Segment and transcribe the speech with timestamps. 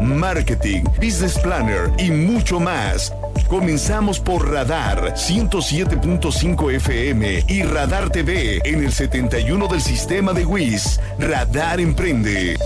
[0.00, 3.12] marketing, business planner y mucho más.
[3.48, 11.00] Comenzamos por Radar 107.5 FM y Radar TV en el 71 del sistema de WIS.
[11.18, 12.56] Radar Emprende.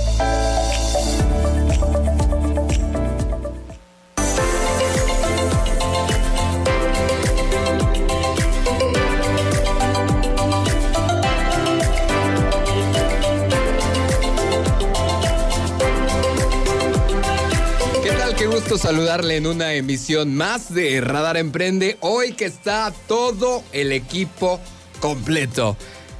[18.64, 21.98] Gusto saludarle en una emisión más de Radar Emprende.
[22.00, 24.58] Hoy que está todo el equipo
[25.00, 25.76] completo.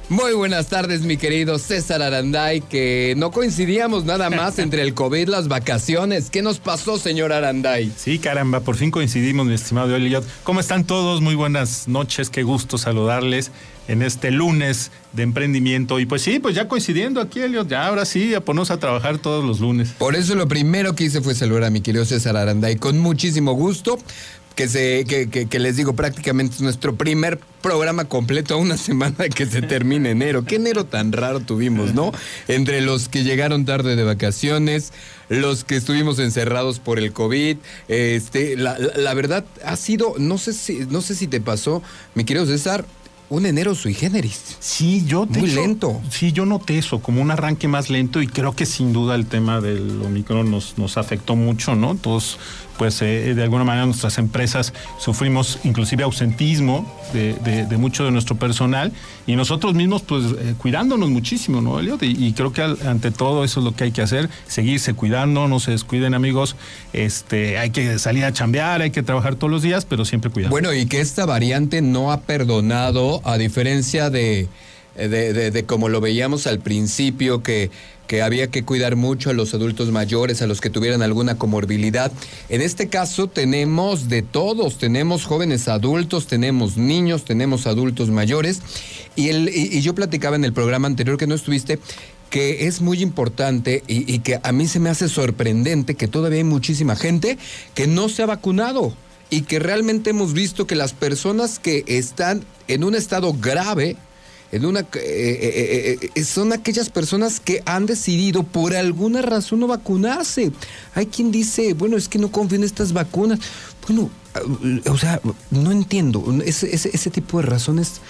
[0.09, 5.27] Muy buenas tardes, mi querido César Aranday, que no coincidíamos nada más entre el COVID,
[5.27, 6.29] las vacaciones.
[6.29, 7.91] ¿Qué nos pasó, señor Aranday?
[7.97, 10.23] Sí, caramba, por fin coincidimos, mi estimado Elliot.
[10.43, 11.21] ¿Cómo están todos?
[11.21, 13.51] Muy buenas noches, qué gusto saludarles
[13.87, 15.99] en este lunes de emprendimiento.
[15.99, 19.17] Y pues sí, pues ya coincidiendo aquí, Elliot, ya ahora sí, a ponernos a trabajar
[19.17, 19.93] todos los lunes.
[19.97, 23.53] Por eso lo primero que hice fue saludar a mi querido César Aranday con muchísimo
[23.53, 23.97] gusto
[24.55, 29.45] que, se, que, les digo prácticamente es nuestro primer programa completo a una semana que
[29.45, 30.45] se termine enero.
[30.45, 32.11] Qué enero tan raro tuvimos, ¿no?
[32.47, 34.93] Entre los que llegaron tarde de vacaciones,
[35.29, 37.57] los que estuvimos encerrados por el COVID.
[37.89, 42.23] Este, la, la, verdad ha sido, no sé si, no sé si te pasó, mi
[42.23, 42.85] querido César,
[43.29, 44.57] un enero sui generis.
[44.59, 46.01] Sí, yo Muy lento.
[46.09, 49.25] Sí, yo noté eso, como un arranque más lento y creo que sin duda el
[49.25, 51.95] tema del Omicron nos, nos afectó mucho, ¿no?
[51.95, 52.37] Todos
[52.77, 58.91] pues eh, de alguna manera nuestras empresas sufrimos inclusive ausentismo de, mucho de nuestro personal
[59.27, 62.03] y nosotros mismos pues eh, cuidándonos muchísimo, ¿no, Eliot?
[62.03, 65.59] Y, creo que ante todo eso es lo que hay que hacer, seguirse cuidando, no
[65.59, 66.55] se descuiden amigos,
[66.93, 70.51] este, hay que salir a chambear, hay que trabajar todos los días, pero siempre cuidando.
[70.51, 74.49] Bueno, y que esta variante no ha perdonado, a diferencia de,
[74.95, 77.71] de, de como lo veíamos al principio, que
[78.07, 82.11] que había que cuidar mucho a los adultos mayores, a los que tuvieran alguna comorbilidad.
[82.49, 88.61] En este caso tenemos de todos, tenemos jóvenes adultos, tenemos niños, tenemos adultos mayores.
[89.15, 91.79] Y, yo platicaba en el programa anterior que no estuviste,
[92.29, 96.39] que es muy importante y, y que a mí se me hace sorprendente que todavía
[96.39, 97.37] hay muchísima gente
[97.73, 98.93] que no se ha vacunado
[99.29, 103.97] y que realmente hemos visto que las personas que están en un estado grave,
[104.55, 110.51] eh, eh, eh, son aquellas personas que han decidido por alguna razón no vacunarse.
[110.93, 113.39] Hay quien dice, bueno, es que no confío en estas vacunas.
[113.87, 114.09] Bueno,
[114.89, 115.21] o sea,
[115.51, 116.23] no entiendo.
[116.45, 118.01] Ese, ese, tipo de razones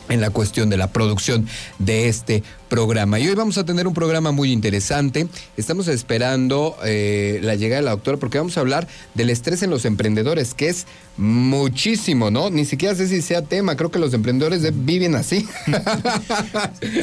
[0.09, 1.47] en la cuestión de la producción
[1.79, 3.19] de este programa.
[3.19, 5.27] Y hoy vamos a tener un programa muy interesante.
[5.55, 9.69] Estamos esperando eh, la llegada de la doctora porque vamos a hablar del estrés en
[9.69, 10.85] los emprendedores, que es
[11.17, 12.49] muchísimo, ¿no?
[12.49, 15.47] Ni siquiera sé si sea tema, creo que los emprendedores viven así.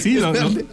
[0.01, 0.19] Sí,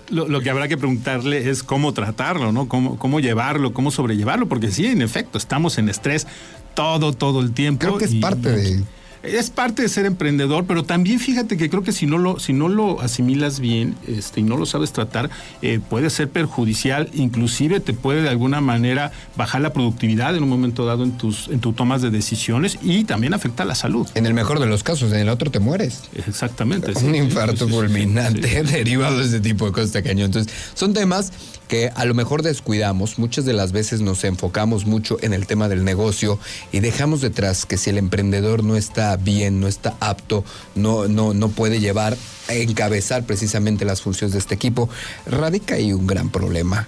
[0.10, 2.68] lo, que habrá que preguntarle es cómo tratarlo, ¿no?
[2.68, 6.27] Cómo, cómo llevarlo, cómo sobrellevarlo, porque sí, en efecto, estamos en estrés
[6.74, 7.80] todo, todo el tiempo.
[7.80, 8.84] Creo que es parte de
[9.24, 12.54] Es parte de ser emprendedor, pero también fíjate que creo que si no lo, si
[12.54, 15.30] no lo asimilas bien este, y no lo sabes tratar,
[15.62, 20.50] eh, puede ser perjudicial, inclusive te puede de alguna manera bajar la productividad en un
[20.50, 24.08] momento dado en tus, en tus tomas de decisiones y también afecta la salud.
[24.16, 26.02] En el mejor de los casos, en el otro te mueres.
[26.28, 26.94] Exactamente.
[27.04, 30.26] Un infarto fulminante derivado de ese tipo de cosas cañón.
[30.26, 31.32] Entonces, son temas
[31.68, 33.18] que a lo mejor descuidamos.
[33.18, 36.38] Muchas de las veces nos enfocamos mucho en el tema del negocio
[36.74, 40.44] y dejamos detrás que si el emprendedor no está bien, no está apto,
[40.75, 42.18] no, no, no puede llevar
[42.50, 44.90] encabezar precisamente las funciones de este equipo,
[45.25, 46.88] radica ahí un gran problema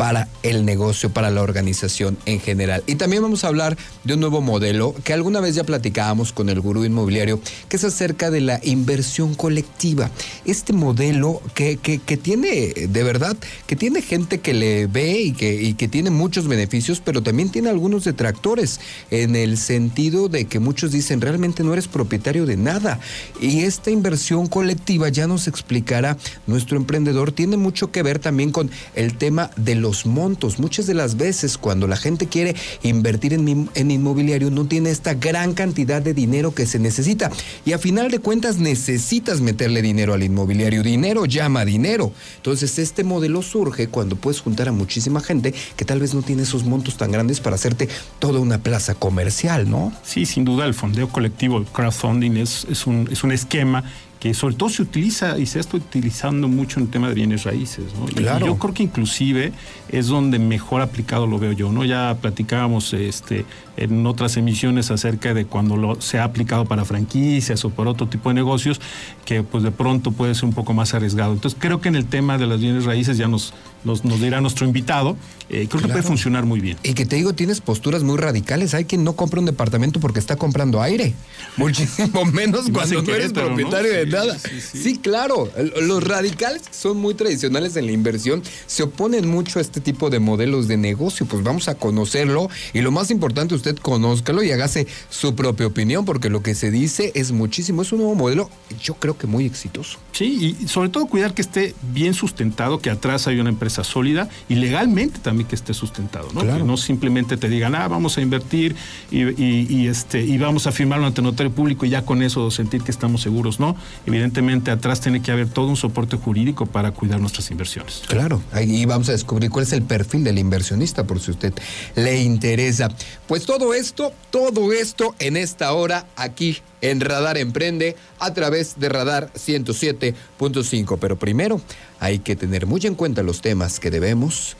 [0.00, 2.82] para el negocio, para la organización en general.
[2.86, 6.48] Y también vamos a hablar de un nuevo modelo que alguna vez ya platicábamos con
[6.48, 7.38] el gurú inmobiliario,
[7.68, 10.10] que es acerca de la inversión colectiva.
[10.46, 13.36] Este modelo que, que, tiene, de verdad,
[13.66, 17.50] que tiene gente que le ve y que, y que tiene muchos beneficios, pero también
[17.50, 18.80] tiene algunos detractores,
[19.10, 23.00] en el sentido de que muchos dicen, realmente no eres propietario de nada.
[23.38, 28.70] Y esta inversión colectiva, ya nos explicará nuestro emprendedor, tiene mucho que ver también con
[28.94, 30.58] el tema de los montos.
[30.58, 35.54] Muchas de las veces cuando la gente quiere invertir en, inmobiliario no tiene esta gran
[35.54, 37.30] cantidad de dinero que se necesita.
[37.64, 40.82] Y a final de cuentas necesitas meterle dinero al inmobiliario.
[40.82, 42.12] Dinero llama dinero.
[42.36, 46.42] Entonces este modelo surge cuando puedes juntar a muchísima gente que tal vez no tiene
[46.42, 47.88] esos montos tan grandes para hacerte
[48.18, 49.92] toda una plaza comercial, ¿no?
[50.02, 53.84] Sí, sin duda el fondeo colectivo, el crowdfunding es, un, es un esquema
[54.20, 57.44] que sobre todo se utiliza y se está utilizando mucho en el tema de bienes
[57.44, 57.86] raíces.
[57.98, 58.04] ¿no?
[58.04, 58.44] Claro.
[58.44, 59.52] Y yo creo que inclusive
[59.88, 61.72] es donde mejor aplicado lo veo yo.
[61.72, 61.86] ¿no?
[61.86, 63.46] Ya platicábamos este,
[63.76, 68.08] en otras emisiones acerca de cuando lo, se ha aplicado para franquicias o por otro
[68.08, 68.80] tipo de negocios,
[69.24, 71.32] que pues de pronto puede ser un poco más arriesgado.
[71.32, 74.40] Entonces creo que en el tema de las bienes raíces ya nos, nos, nos dirá
[74.40, 75.16] nuestro invitado,
[75.48, 75.86] eh, creo claro.
[75.86, 76.76] que puede funcionar muy bien.
[76.82, 78.74] Y que te digo, tienes posturas muy radicales.
[78.74, 81.14] Hay quien no compra un departamento porque está comprando aire.
[81.56, 83.98] Muchísimo menos cuando no eres propietario ¿no?
[83.98, 84.38] de nada.
[84.38, 85.50] Sí, sí, sí, claro.
[85.80, 90.20] Los radicales son muy tradicionales en la inversión, se oponen mucho a este tipo de
[90.20, 91.26] modelos de negocio.
[91.26, 96.04] Pues vamos a conocerlo y lo más importante, usted conózcalo y hágase su propia opinión,
[96.04, 97.82] porque lo que se dice es muchísimo.
[97.82, 98.50] Es un nuevo modelo,
[98.82, 99.98] yo creo que muy exitoso.
[100.12, 104.28] Sí, y sobre todo cuidar que esté bien sustentado, que atrás hay una empresa sólida
[104.48, 106.40] y legalmente también que esté sustentado, ¿no?
[106.40, 106.58] Claro.
[106.58, 108.74] Que no simplemente te digan, ah, vamos a invertir
[109.10, 112.50] y, y, y, este, y vamos a firmarlo ante notario público y ya con eso
[112.50, 113.76] sentir que estamos seguros, ¿no?
[114.06, 118.02] Evidentemente atrás tiene que haber todo un soporte jurídico para cuidar nuestras inversiones.
[118.08, 121.52] Claro, ahí vamos a descubrir cuál es el perfil del inversionista, por si usted
[121.94, 122.88] le interesa.
[123.26, 128.88] Pues todo esto, todo esto en esta hora aquí en Radar Emprende a través de
[128.88, 130.98] Radar 107.5.
[131.00, 131.60] Pero primero
[131.98, 134.56] hay que tener muy en cuenta los temas que debemos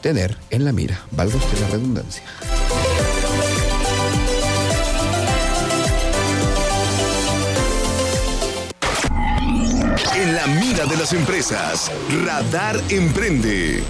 [0.00, 1.00] tener en la mira.
[1.12, 2.24] Valga usted la redundancia.
[10.16, 11.92] En la mira de las empresas,
[12.24, 13.80] Radar Emprende.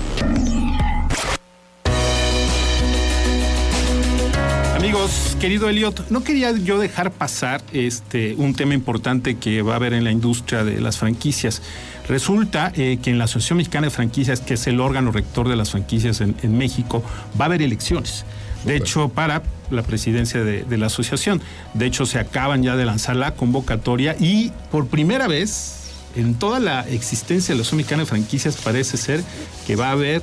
[4.89, 9.77] Amigos, querido Elliot, no quería yo dejar pasar este un tema importante que va a
[9.77, 11.61] haber en la industria de las franquicias.
[12.09, 15.57] Resulta eh, que en la Asociación Mexicana de Franquicias, que es el órgano rector de
[15.57, 17.05] las franquicias en, en México,
[17.39, 18.25] va a haber elecciones.
[18.65, 21.43] De hecho, para la presidencia de, de, la asociación.
[21.75, 26.61] De hecho, se acaban ya de lanzar la convocatoria y por primera vez en toda
[26.61, 29.23] la existencia de la Asociación Mexicana de Franquicias parece ser
[29.67, 30.23] que va a haber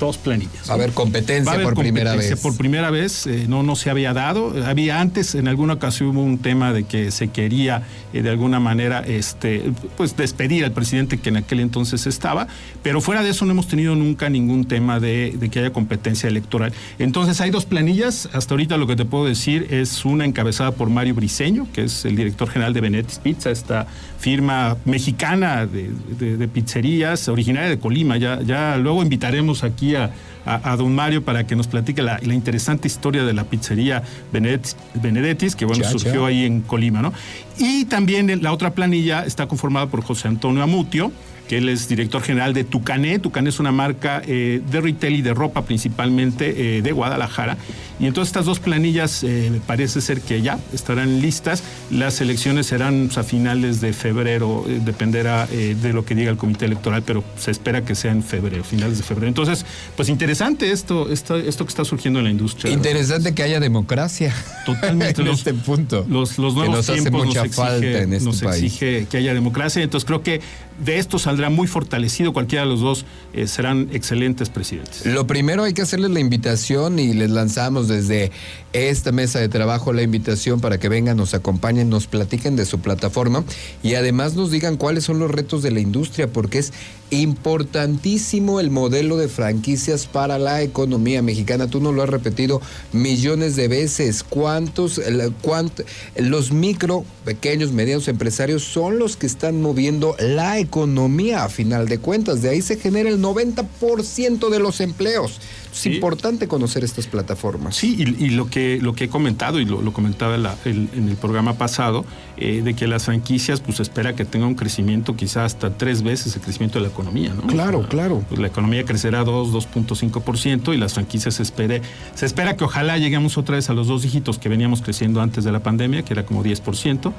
[0.00, 0.68] dos planillas.
[0.68, 2.40] Va a haber competencia a haber por competencia primera vez.
[2.40, 4.52] Por primera vez, eh, no, no se había dado.
[4.66, 8.58] Había antes, en alguna ocasión hubo un tema de que se quería eh, de alguna
[8.58, 12.48] manera este, pues despedir al presidente que en aquel entonces estaba,
[12.82, 16.28] pero fuera de eso no hemos tenido nunca ningún tema de, de, que haya competencia
[16.28, 16.72] electoral.
[16.98, 18.28] Entonces hay dos planillas.
[18.32, 22.04] Hasta ahorita lo que te puedo decir es una encabezada por Mario Briseño, que es
[22.04, 23.86] el director general de Benetis Pizza, esta
[24.18, 28.16] firma mexicana de, de, de pizzerías, originaria de Colima.
[28.16, 30.10] Ya, ya luego invitaremos aquí a,
[30.44, 34.02] a, a, don Mario para que nos platique la, la interesante historia de la pizzería
[34.32, 36.26] Benedetti, Benedettis, que bueno, ya, surgió ya.
[36.28, 37.12] ahí en Colima, ¿no?
[37.58, 41.12] Y también la otra planilla está conformada por José Antonio Amutio,
[41.50, 43.18] que él es director general de Tucané.
[43.18, 47.56] Tucané es una marca eh, de retail y de ropa principalmente eh, de Guadalajara.
[47.98, 51.64] Y entonces estas dos planillas eh, parece ser que ya estarán listas.
[51.90, 56.36] Las elecciones serán pues, a finales de febrero, eh, dependerá de lo que diga el
[56.36, 59.26] comité electoral, pero se espera que sea en febrero, finales de febrero.
[59.26, 59.66] Entonces,
[59.96, 62.72] pues interesante esto, esto, esto que está surgiendo en la industria.
[62.72, 64.32] Interesante que haya democracia.
[64.64, 65.20] Totalmente.
[65.22, 66.06] en los, este punto.
[66.08, 68.64] Los, los nuevos que nos tiempos hace mucha nos falta en este nos país.
[68.64, 69.82] exige que haya democracia.
[69.82, 70.40] Entonces creo que
[70.84, 72.32] de esto saldrá muy fortalecido.
[72.32, 75.06] Cualquiera de los dos eh, serán excelentes presidentes.
[75.06, 78.32] Lo primero hay que hacerles la invitación y les lanzamos desde
[78.72, 82.78] esta mesa de trabajo la invitación para que vengan, nos acompañen, nos platiquen de su
[82.80, 83.44] plataforma
[83.82, 86.72] y además nos digan cuáles son los retos de la industria, porque es
[87.10, 91.66] importantísimo el modelo de franquicias para la economía mexicana.
[91.68, 92.60] Tú nos lo has repetido
[92.92, 94.22] millones de veces.
[94.22, 95.00] ¿Cuántos,
[95.42, 95.84] cuánt-
[96.16, 101.98] los micro, pequeños, medianos empresarios son los que están moviendo la economía a final de
[101.98, 102.42] cuentas?
[102.42, 105.40] De ahí se genera el 90% de los empleos.
[105.72, 107.76] Es importante conocer estas plataformas.
[107.76, 110.56] Sí, y, y lo que lo que he comentado y lo, lo comentaba en, la-
[110.64, 112.04] el- en el programa pasado,
[112.36, 116.34] eh, de que las franquicias, pues espera que tenga un crecimiento quizás hasta tres veces
[116.36, 117.42] el crecimiento de la economía, ¿no?
[117.46, 118.24] Claro, O sea, claro.
[118.28, 121.82] pues la economía crecerá 2, 2.5% y las franquicias se espere,
[122.14, 125.44] se espera que ojalá lleguemos otra vez a los dos dígitos que veníamos creciendo antes
[125.44, 127.12] de la pandemia, que era como 10%.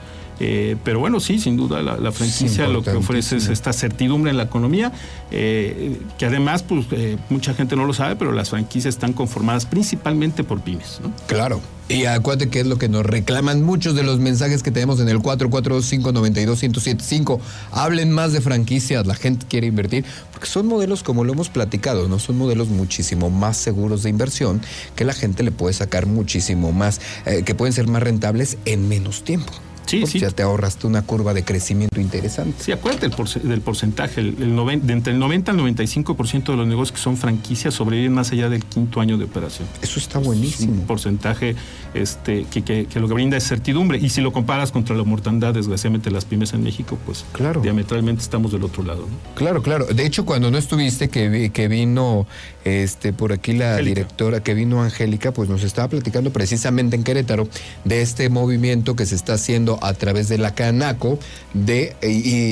[0.43, 4.31] Eh, pero bueno, sí, sin duda la, la franquicia lo que ofrece es esta certidumbre
[4.31, 4.91] en la economía,
[5.29, 9.67] eh, que además, pues eh, mucha gente no lo sabe, pero las franquicias están conformadas
[9.67, 11.13] principalmente por pymes, ¿no?
[11.27, 11.61] Claro.
[11.89, 15.09] Y acuérdate que es lo que nos reclaman muchos de los mensajes que tenemos en
[15.09, 17.39] el 445-92-1075.
[17.71, 22.07] Hablen más de franquicias, la gente quiere invertir, porque son modelos, como lo hemos platicado,
[22.07, 22.17] ¿no?
[22.17, 24.59] Son modelos muchísimo más seguros de inversión,
[24.95, 28.89] que la gente le puede sacar muchísimo más, eh, que pueden ser más rentables en
[28.89, 29.53] menos tiempo.
[29.91, 30.19] Sí, sí.
[30.19, 32.63] Ya te ahorraste una curva de crecimiento interesante.
[32.63, 34.21] Sí, acuérdate del, porce- del porcentaje.
[34.21, 37.73] El, el noven- de entre el 90 al 95% de los negocios que son franquicias
[37.73, 39.67] sobreviven más allá del quinto año de operación.
[39.81, 40.73] Eso está Es buenísimo.
[40.73, 41.55] un porcentaje
[41.93, 43.97] este, que, que- que lo que brinda es certidumbre.
[43.97, 47.61] Y si lo comparas contra la mortandad, desgraciadamente, de las pymes en México, pues Claro.
[47.61, 49.01] diametralmente estamos del otro lado.
[49.01, 49.35] ¿no?
[49.35, 49.85] Claro, claro.
[49.85, 52.27] De hecho, cuando no estuviste, que, vi- que vino
[52.63, 53.95] este, por aquí la Angélica.
[54.01, 57.47] directora, que vino Angélica, pues nos estaba platicando precisamente en Querétaro
[57.83, 61.19] de este movimiento que se está haciendo a través de la Canaco
[61.53, 62.07] de, y,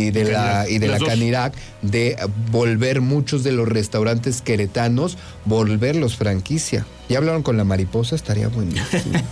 [0.07, 0.98] y de la, Canirac, y de la.
[1.00, 2.17] Canirac de
[2.51, 6.86] volver muchos de los restaurantes queretanos, volverlos franquicia.
[7.07, 8.15] ¿Ya hablaron con la mariposa?
[8.15, 8.83] Estaría buenísimo.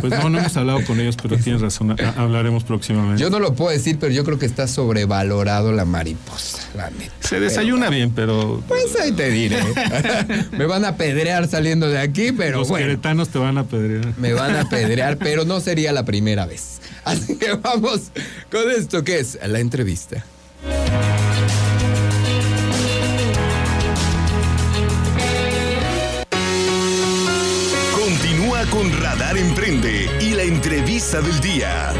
[0.00, 3.20] Pues no, no hemos hablado con ellos, pero tienes razón, ha- hablaremos próximamente.
[3.20, 7.12] Yo no lo puedo decir, pero yo creo que está sobrevalorado la mariposa, la neta.
[7.20, 9.58] Se desayuna bien, pero Pues ahí te diré.
[10.52, 12.86] Me van a pedrear saliendo de aquí, pero los bueno.
[12.86, 14.06] queretanos te van a pedir.
[14.18, 16.69] Me van a pedrear, pero no sería la primera vez.
[17.04, 18.10] Así que vamos
[18.50, 20.24] con esto que es la entrevista.
[27.94, 31.92] Continúa con Radar Emprende y la entrevista del día.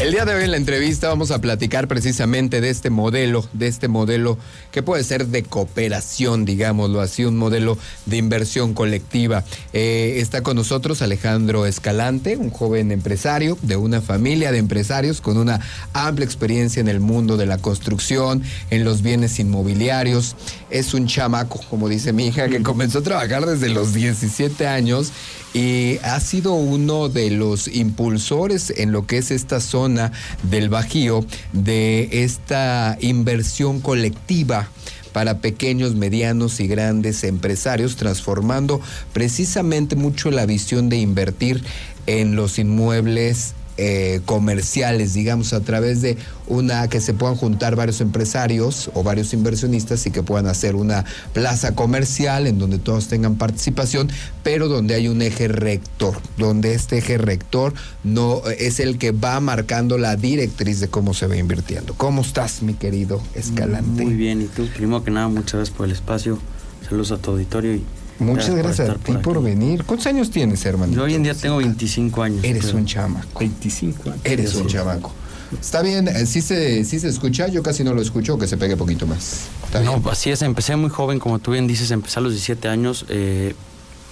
[0.00, 3.66] El día de hoy en la entrevista vamos a platicar precisamente de este modelo, de
[3.66, 4.38] este modelo
[4.70, 7.76] que puede ser de cooperación, digámoslo así, un modelo
[8.06, 9.42] de inversión colectiva.
[9.72, 15.36] Eh, está con nosotros Alejandro Escalante, un joven empresario de una familia de empresarios con
[15.36, 15.60] una
[15.94, 20.36] amplia experiencia en el mundo de la construcción, en los bienes inmobiliarios.
[20.70, 25.12] Es un chamaco, como dice mi hija, que comenzó a trabajar desde los 17 años
[25.54, 30.12] y ha sido uno de los impulsores en lo que es esta zona
[30.42, 34.68] del Bajío de esta inversión colectiva
[35.12, 38.80] para pequeños, medianos y grandes empresarios, transformando
[39.12, 41.64] precisamente mucho la visión de invertir
[42.06, 46.18] en los inmuebles eh, comerciales, digamos, a través de
[46.48, 51.04] una que se puedan juntar varios empresarios o varios inversionistas y que puedan hacer una
[51.32, 54.10] plaza comercial en donde todos tengan participación,
[54.42, 59.38] pero donde hay un eje rector, donde este eje rector no es el que va
[59.38, 61.94] marcando la directriz de cómo se va invirtiendo.
[61.94, 64.04] ¿Cómo estás, mi querido Escalante?
[64.04, 66.40] Muy bien, y tú, primero que nada, muchas gracias por el espacio.
[66.82, 67.84] Saludos a tu auditorio y
[68.18, 69.84] Muchas por gracias a ti por, venir.
[69.84, 70.92] ¿Cuántos años tienes, hermano?
[70.92, 72.44] Yo hoy en día tengo 25 años.
[72.44, 73.38] Eres pero- un chamaco.
[73.38, 74.20] 25 años.
[74.24, 75.12] Eres un chamaco.
[75.58, 78.58] Está bien, eh, sí se, sí se escucha, yo casi no lo escucho, que se
[78.58, 79.44] pegue poquito más.
[79.64, 80.12] Está No, bien.
[80.12, 83.06] así es, empecé muy joven, como tú bien dices, empecé a los 17 años.
[83.08, 83.54] eh,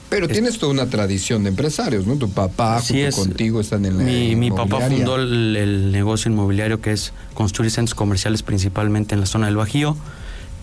[0.09, 2.15] Pero tienes toda una tradición de empresarios, ¿no?
[2.17, 3.15] Tu papá junto es.
[3.15, 7.71] contigo están en la mi, mi papá fundó el, el negocio inmobiliario que es construir
[7.71, 9.95] centros comerciales principalmente en la zona del Bajío,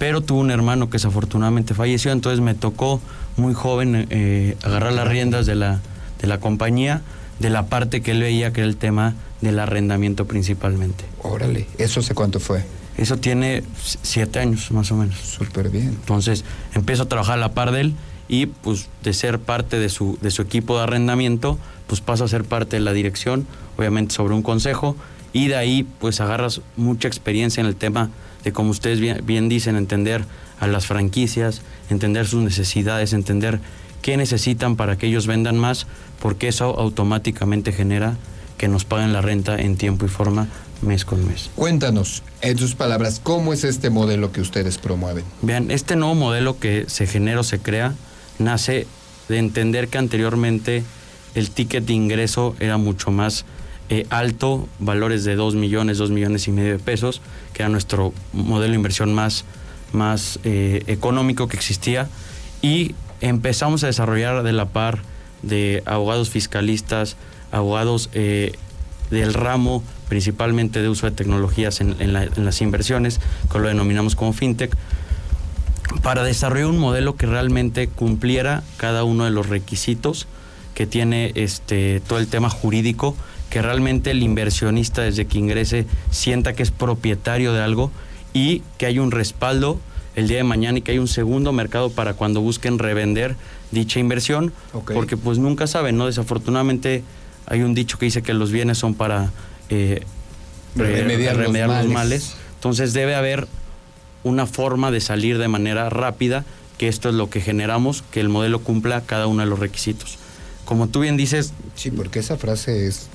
[0.03, 3.00] pero tuvo un hermano que desafortunadamente falleció, entonces me tocó
[3.38, 5.79] muy joven eh, agarrar las riendas de la,
[6.19, 7.01] de la compañía,
[7.39, 11.05] de la parte que él veía que era el tema del arrendamiento principalmente.
[11.22, 12.65] Órale, ¿eso hace cuánto fue?
[12.98, 13.63] Eso tiene
[14.01, 15.15] siete años más o menos.
[15.19, 15.88] Súper bien.
[15.88, 16.43] Entonces
[16.75, 17.93] empiezo a trabajar a la par de él
[18.27, 21.57] y pues de ser parte de su, de su equipo de arrendamiento,
[21.88, 24.98] pues paso a ser parte de la dirección, obviamente sobre un consejo,
[25.31, 28.10] y de ahí pues agarras mucha experiencia en el tema
[28.43, 30.25] de, como ustedes bien, bien dicen, entender
[30.59, 33.59] a las franquicias, entender sus necesidades, entender
[34.01, 35.88] qué necesitan para que ellos vendan más,
[36.21, 38.17] porque eso automáticamente genera
[38.57, 40.47] que nos paguen la renta en tiempo y forma
[40.81, 41.50] mes con mes.
[41.55, 45.23] Cuéntanos, en sus palabras, ¿cómo es este modelo que ustedes promueven?
[45.41, 47.95] Vean, este nuevo modelo que se genera o se crea
[48.39, 48.88] nace
[49.29, 50.83] de entender que anteriormente
[51.35, 53.45] el ticket de ingreso era mucho más
[53.90, 57.22] eh, alto, valores de 2 millones, 2 millones y medio de pesos,
[57.54, 59.46] que era nuestro modelo de inversión más,
[59.92, 62.10] más eh, económico que existía,
[62.62, 65.00] y empezamos a desarrollar de la par
[65.42, 67.18] de abogados fiscalistas,
[67.52, 68.54] abogados eh,
[69.12, 73.20] del ramo principalmente de uso de tecnologías en, las inversiones,
[73.52, 74.75] que lo denominamos como fintech,
[76.04, 80.28] para desarrollar un modelo que realmente cumpliera cada uno de los requisitos
[80.75, 83.16] que tiene este, todo el tema jurídico,
[83.53, 87.91] que realmente el inversionista desde que ingrese sienta que es propietario de algo
[88.33, 89.79] y que hay un respaldo
[90.15, 93.36] el día de mañana y que hay un segundo mercado para cuando busquen revender
[93.69, 94.53] dicha inversión,
[94.91, 96.07] porque pues nunca saben, ¿no?
[96.07, 97.03] Desafortunadamente
[97.45, 99.29] hay un dicho que dice que los bienes son para
[99.69, 100.01] eh,
[100.75, 102.36] remediar, los, males.
[102.55, 103.48] Entonces debe haber
[104.24, 106.43] una forma de salir de manera rápida,
[106.79, 110.17] que esto es lo que generamos, que el modelo cumpla cada uno de los requisitos.
[110.65, 111.53] Como tú bien dices...
[111.75, 113.10] Sí, porque esa frase es...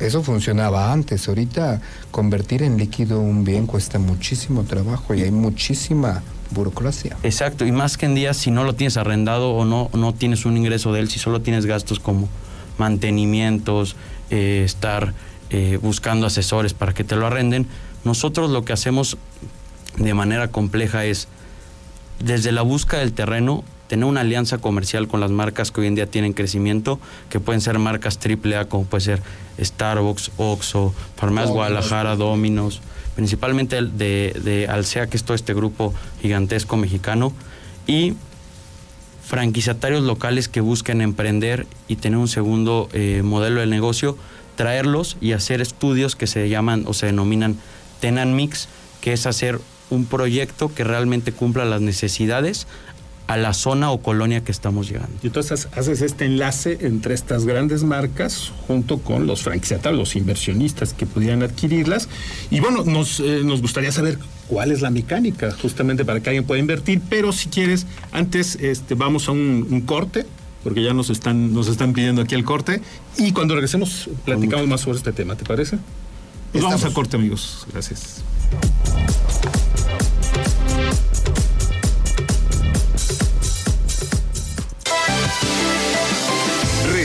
[0.00, 1.28] Eso funcionaba antes.
[1.28, 1.80] Ahorita
[2.10, 7.16] convertir en líquido un bien cuesta muchísimo trabajo y hay muchísima burocracia.
[7.22, 10.44] Exacto, y más que en día si no lo tienes arrendado o no, no tienes
[10.46, 12.28] un ingreso de él, si solo tienes gastos como
[12.78, 13.94] mantenimientos,
[14.30, 15.14] eh, estar
[15.50, 17.66] eh, buscando asesores para que te lo arrenden.
[18.04, 19.18] Nosotros lo que hacemos
[19.98, 21.28] de manera compleja es,
[22.24, 25.96] desde la búsqueda del terreno, tener una alianza comercial con las marcas que hoy en
[25.96, 29.22] día tienen crecimiento, que pueden ser marcas AAA, como puede ser
[29.60, 32.82] Starbucks, Oxxo, Farmacias Guadalajara, Dominos,
[33.16, 35.92] principalmente de, de Alsea, que es todo este grupo
[36.22, 37.32] gigantesco mexicano,
[37.88, 38.14] y
[39.24, 44.16] franquiciatarios locales que busquen emprender y tener un segundo eh, modelo de negocio,
[44.54, 47.56] traerlos y hacer estudios que se llaman o se denominan
[47.98, 48.68] Tenan Mix,
[49.00, 52.68] que es hacer un proyecto que realmente cumpla las necesidades
[53.30, 55.12] a la zona o colonia que estamos llegando.
[55.22, 60.94] Y entonces haces este enlace entre estas grandes marcas junto con los franquiciatarios, los inversionistas
[60.94, 62.08] que pudieran adquirirlas.
[62.50, 64.18] Y bueno, nos, eh, nos gustaría saber
[64.48, 68.96] cuál es la mecánica justamente para que alguien pueda invertir, pero si quieres, antes este,
[68.96, 70.26] vamos a un, corte,
[70.64, 72.82] porque ya nos están, nos están pidiendo aquí el corte,
[73.16, 75.78] y cuando regresemos platicamos más sobre este tema, ¿te parece?
[76.50, 77.64] Pues vamos a corte, amigos.
[77.72, 78.24] Gracias.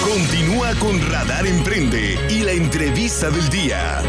[0.08, 4.04] Continúa con Radar Emprende y la entrevista del día.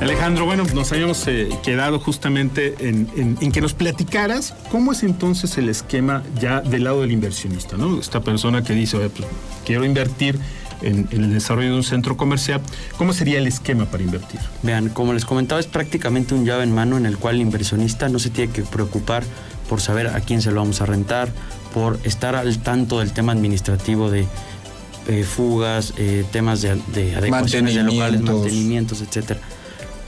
[0.00, 5.68] Alejandro, bueno, nos habíamos eh, quedado justamente en, que nos platicaras cómo es entonces el
[5.68, 8.00] esquema ya del lado del inversionista, ¿no?
[8.00, 9.28] Esta persona que dice, pues,
[9.66, 10.38] quiero invertir
[10.80, 12.62] en, el desarrollo de un centro comercial,
[12.96, 14.40] ¿cómo sería el esquema para invertir?
[14.62, 18.08] Vean, como les comentaba, es prácticamente un llave en mano en el cual el inversionista
[18.08, 19.22] no se tiene que preocupar
[19.68, 21.28] por saber a quién se lo vamos a rentar,
[21.74, 24.24] por estar al tanto del tema administrativo de
[25.08, 29.40] eh, fugas, eh, temas de, de adecuaciones de locales, mantenimientos, etcétera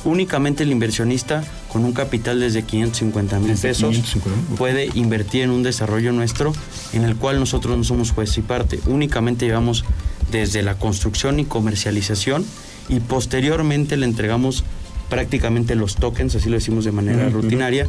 [0.05, 4.17] únicamente el inversionista con un capital desde 550 mil pesos
[4.57, 6.53] puede invertir en un desarrollo nuestro
[6.93, 8.81] en el cual nosotros no somos juez y parte.
[8.87, 9.85] Únicamente llevamos
[10.31, 12.45] desde la construcción y comercialización
[12.89, 14.65] y posteriormente le entregamos
[15.09, 17.87] prácticamente los tokens, así lo decimos de manera rutinaria,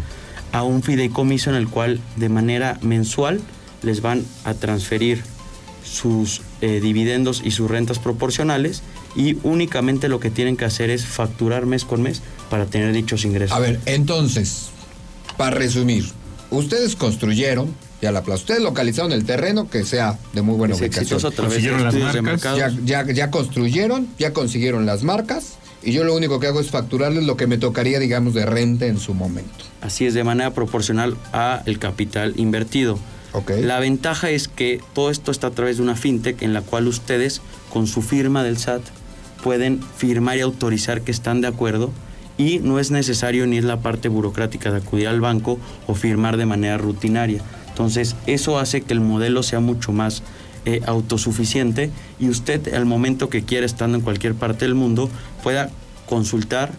[0.52, 3.40] a un fideicomiso en el cual de manera mensual
[3.82, 5.24] les van a transferir
[5.84, 8.82] sus eh, dividendos y sus rentas proporcionales
[9.16, 13.26] y únicamente lo que tienen que hacer es facturar mes con mes para tener dichos
[13.26, 13.56] ingresos.
[13.56, 14.70] A ver, entonces,
[15.38, 16.06] para resumir,
[16.50, 21.22] ustedes construyeron ya la plaza, ustedes localizaron el terreno que sea de muy buena ubicación.
[22.86, 27.26] ya, ya construyeron, ya consiguieron las marcas y yo lo único que hago es facturarles
[27.26, 29.52] lo que me tocaría, digamos, de renta en su momento.
[29.82, 32.98] Así es, de manera proporcional a el capital invertido.
[33.62, 36.88] La ventaja es que todo esto está a través de una fintech en la cual
[36.88, 37.42] ustedes,
[37.72, 38.84] con su firma del SAT,
[39.44, 41.92] pueden firmar y autorizar que están de acuerdo
[42.38, 46.38] y no es necesario ni es la parte burocrática de acudir al banco o firmar
[46.38, 47.42] de manera rutinaria.
[47.70, 50.24] Entonces, eso hace que el modelo sea mucho más
[50.66, 55.10] eh, autosuficiente y usted al momento que quiera, estando en cualquier parte del mundo,
[55.42, 55.70] pueda
[56.08, 56.72] consultar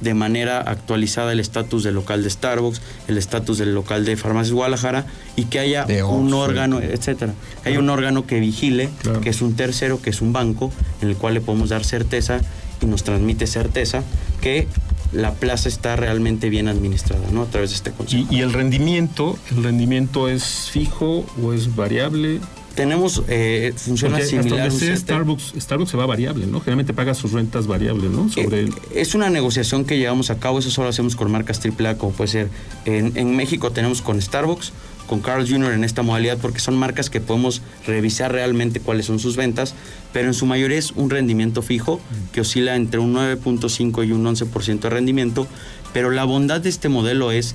[0.00, 4.52] de manera actualizada el estatus del local de Starbucks, el estatus del local de Farmacias
[4.52, 5.06] Guadalajara
[5.36, 7.34] y que haya un órgano, etcétera.
[7.64, 8.90] Hay un órgano que vigile,
[9.22, 12.40] que es un tercero, que es un banco, en el cual le podemos dar certeza
[12.82, 14.02] y nos transmite certeza
[14.40, 14.68] que
[15.12, 17.42] la plaza está realmente bien administrada, ¿no?
[17.42, 18.26] A través de este consejo.
[18.30, 22.40] ¿Y, y el rendimiento, el rendimiento es fijo o es variable?
[22.76, 24.70] Tenemos eh, funciona similar.
[24.70, 26.60] Starbucks, Starbucks se va variable, ¿no?
[26.60, 28.28] Generalmente paga sus rentas variables, ¿no?
[28.28, 31.98] Sobre eh, Es una negociación que llevamos a cabo, eso solo hacemos con marcas AAA,
[31.98, 32.48] como puede ser
[32.84, 34.72] en, en México tenemos con Starbucks,
[35.06, 35.72] con Carl Jr.
[35.72, 39.74] en esta modalidad, porque son marcas que podemos revisar realmente cuáles son sus ventas,
[40.12, 42.00] pero en su mayoría es un rendimiento fijo
[42.32, 45.46] que oscila entre un 9.5 y un 11% de rendimiento,
[45.92, 47.54] pero la bondad de este modelo es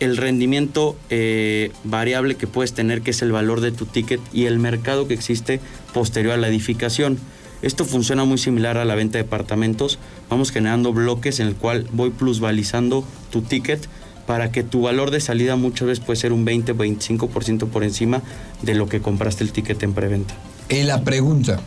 [0.00, 4.46] el rendimiento eh, variable que puedes tener, que es el valor de tu ticket, y
[4.46, 5.60] el mercado que existe
[5.92, 7.18] posterior a la edificación.
[7.62, 9.98] Esto funciona muy similar a la venta de departamentos.
[10.30, 13.88] Vamos generando bloques en el cual voy plusvalizando tu ticket
[14.26, 18.22] para que tu valor de salida muchas veces puede ser un 20-25% por encima
[18.62, 20.34] de lo que compraste el ticket en preventa.
[20.68, 21.60] Y la pregunta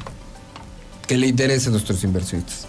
[1.08, 2.68] que le interesa a nuestros inversionistas,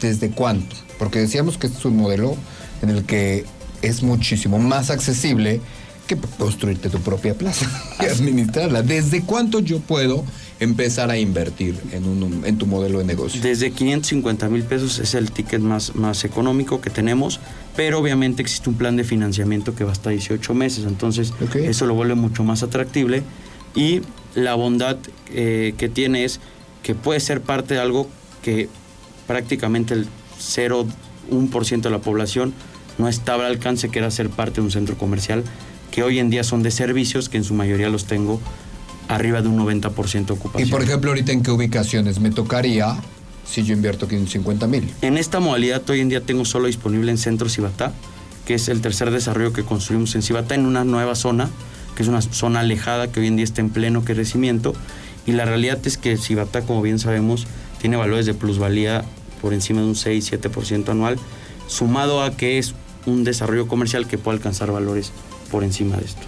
[0.00, 0.74] ¿desde cuánto?
[0.98, 2.36] Porque decíamos que este es un modelo
[2.82, 3.44] en el que
[3.86, 5.60] es muchísimo más accesible
[6.06, 7.66] que construirte tu propia plaza
[8.00, 8.82] y administrarla.
[8.82, 10.24] ¿Desde cuánto yo puedo
[10.60, 13.40] empezar a invertir en, un, en tu modelo de negocio?
[13.40, 17.40] Desde 550 mil pesos es el ticket más, más económico que tenemos,
[17.74, 21.94] pero obviamente existe un plan de financiamiento que va hasta 18 meses, entonces eso lo
[21.94, 23.22] vuelve mucho más atractible
[23.74, 24.02] y
[24.34, 24.98] la bondad
[25.32, 26.40] eh, que tiene es
[26.82, 28.08] que puede ser parte de algo
[28.42, 28.68] que
[29.26, 30.06] prácticamente el
[30.38, 32.52] 0,1% de la población
[32.98, 35.44] no estaba al alcance que era ser parte de un centro comercial,
[35.90, 38.40] que hoy en día son de servicios, que en su mayoría los tengo
[39.08, 40.68] arriba de un 90% ocupación.
[40.68, 42.96] Y por ejemplo, ahorita en qué ubicaciones me tocaría
[43.44, 44.92] si yo invierto 550 mil.
[45.02, 47.92] En esta modalidad hoy en día tengo solo disponible en Centro Cibatá,
[48.46, 51.50] que es el tercer desarrollo que construimos en Cibatá, en una nueva zona,
[51.94, 54.74] que es una zona alejada que hoy en día está en pleno crecimiento.
[55.26, 57.46] Y la realidad es que Cibatá, como bien sabemos,
[57.80, 59.04] tiene valores de plusvalía
[59.40, 61.18] por encima de un 6-7% anual,
[61.66, 62.74] sumado a que es
[63.06, 65.12] un desarrollo comercial que pueda alcanzar valores
[65.50, 66.26] por encima de estos.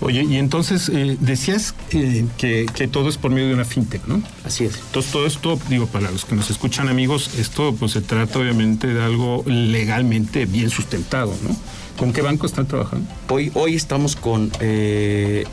[0.00, 4.22] Oye, y entonces eh, decías eh, que, todo es por medio de una fintech, ¿no?
[4.44, 4.76] Así es.
[4.76, 8.86] Entonces todo esto, digo, para los que nos escuchan amigos, esto pues se trata obviamente
[8.86, 11.56] de algo legalmente bien sustentado, ¿no?
[11.98, 13.10] ¿Con qué banco están trabajando?
[13.28, 15.44] Hoy, hoy estamos con, eh,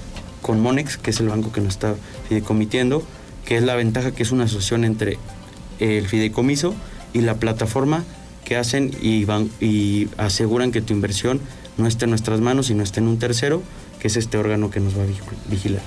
[0.44, 1.96] con Monex, que es el banco que nos está
[2.30, 3.04] fideicomitando,
[3.46, 5.18] que es la ventaja que es una asociación entre
[5.80, 6.76] el fideicomiso
[7.14, 8.04] y la plataforma
[8.46, 11.42] que hacen y, van, y aseguran que tu inversión
[11.78, 13.62] no esté en nuestras manos, sino esté en un tercero,
[14.00, 15.82] que es este órgano que nos va a vigilar.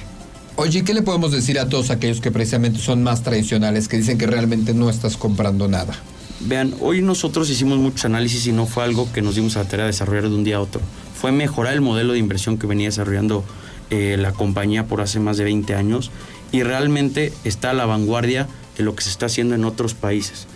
[0.57, 4.19] Oye, ¿qué le podemos decir a todos aquellos que precisamente son más tradicionales, que dicen
[4.19, 5.95] que realmente no estás comprando nada?
[6.41, 9.69] Vean, hoy nosotros hicimos muchos análisis y no fue algo que nos dimos a la
[9.69, 10.81] tarea de desarrollar de un día a otro.
[11.15, 13.45] Fue mejorar el modelo de inversión que venía desarrollando
[13.91, 16.11] eh, la compañía por hace más de 20 años
[16.53, 20.47] y realmente está a la vanguardia de lo que se está haciendo en otros países.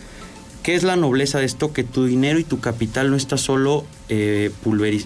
[0.62, 1.72] ¿Qué es la nobleza de esto?
[1.72, 4.52] Que tu dinero y tu capital no está solo eh,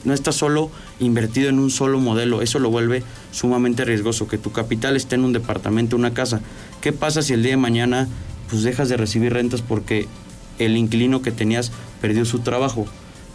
[0.05, 2.43] no está solo invertido en un solo modelo.
[2.43, 4.29] Eso lo vuelve sumamente riesgoso.
[4.29, 6.43] Que tu capital esté en un departamento, una casa.
[6.83, 8.07] ¿Qué pasa si el día de mañana
[8.51, 10.07] pues dejas de recibir rentas porque
[10.59, 12.87] el inquilino que tenías perdió su trabajo?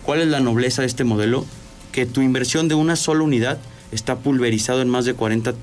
[0.03, 1.45] ¿Cuál es la nobleza de este modelo?
[1.91, 3.57] Que tu inversión de una sola unidad
[3.91, 5.55] está pulverizado en más de 40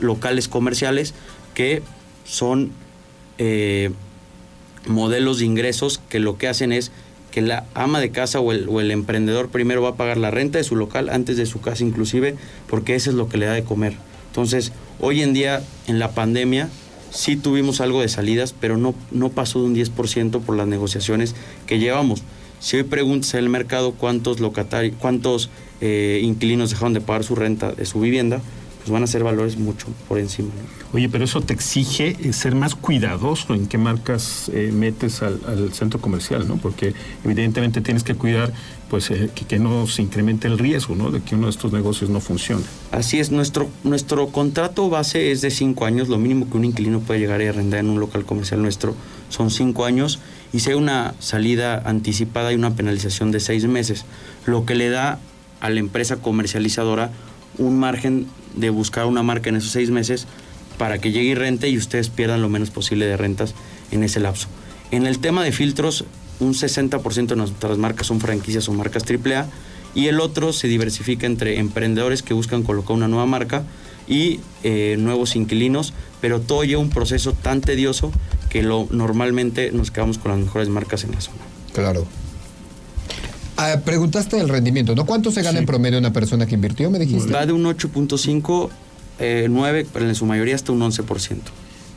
[0.00, 1.14] locales comerciales
[1.54, 1.82] que
[2.24, 2.70] son
[3.38, 3.90] eh,
[4.86, 6.90] modelos de ingresos que lo que hacen es
[7.30, 10.64] que la ama de casa o el, emprendedor primero va a pagar la renta de
[10.64, 12.36] su local antes de su casa inclusive,
[12.68, 13.94] porque eso es lo que le da de comer.
[14.28, 16.68] Entonces, hoy en día, en la pandemia,
[17.10, 21.34] sí tuvimos algo de salidas, pero no, no pasó de un 10% por las negociaciones
[21.66, 22.22] que llevamos.
[22.60, 27.36] Si hoy preguntas en el mercado cuántos locatarios, cuántos eh, inquilinos dejaron de pagar su
[27.36, 28.40] renta de su vivienda,
[28.88, 30.48] pues van a ser valores mucho por encima.
[30.94, 35.74] Oye, pero eso te exige eh, ser más cuidadoso en qué marcas eh, metes al,
[35.74, 36.56] centro comercial, ¿no?
[36.56, 38.50] Porque evidentemente tienes que cuidar
[38.88, 41.10] pues eh, que, no se incremente el riesgo, ¿no?
[41.10, 42.64] De que uno de estos negocios no funcione.
[42.90, 47.00] Así es, nuestro, nuestro contrato base es de cinco años, lo mínimo que un inquilino
[47.00, 48.94] puede llegar a arrendar en un local comercial nuestro
[49.28, 50.18] son cinco años
[50.54, 54.06] y si hay una salida anticipada y una penalización de seis meses,
[54.46, 55.18] lo que le da
[55.60, 57.10] a la empresa comercializadora
[57.56, 60.26] un margen de buscar una marca en esos seis meses
[60.78, 63.54] para que llegue y rente y ustedes pierdan lo menos posible de rentas
[63.90, 64.48] en ese lapso.
[64.90, 66.04] En el tema de filtros,
[66.40, 69.48] un 60% de nuestras marcas son franquicias o marcas AAA
[69.94, 73.64] y el otro se diversifica entre emprendedores que buscan colocar una nueva marca
[74.06, 78.12] y eh, nuevos inquilinos, pero todo lleva un proceso tan tedioso
[78.48, 81.38] que lo, normalmente nos quedamos con las mejores marcas en la zona.
[81.74, 82.06] Claro.
[83.60, 85.04] Ah, preguntaste el rendimiento, ¿no?
[85.04, 87.32] ¿Cuánto se gana en promedio una persona que invirtió, me dijiste?
[87.32, 88.70] Va de un 8.5,
[89.18, 91.50] eh, 9, pero en su mayoría hasta un 11%.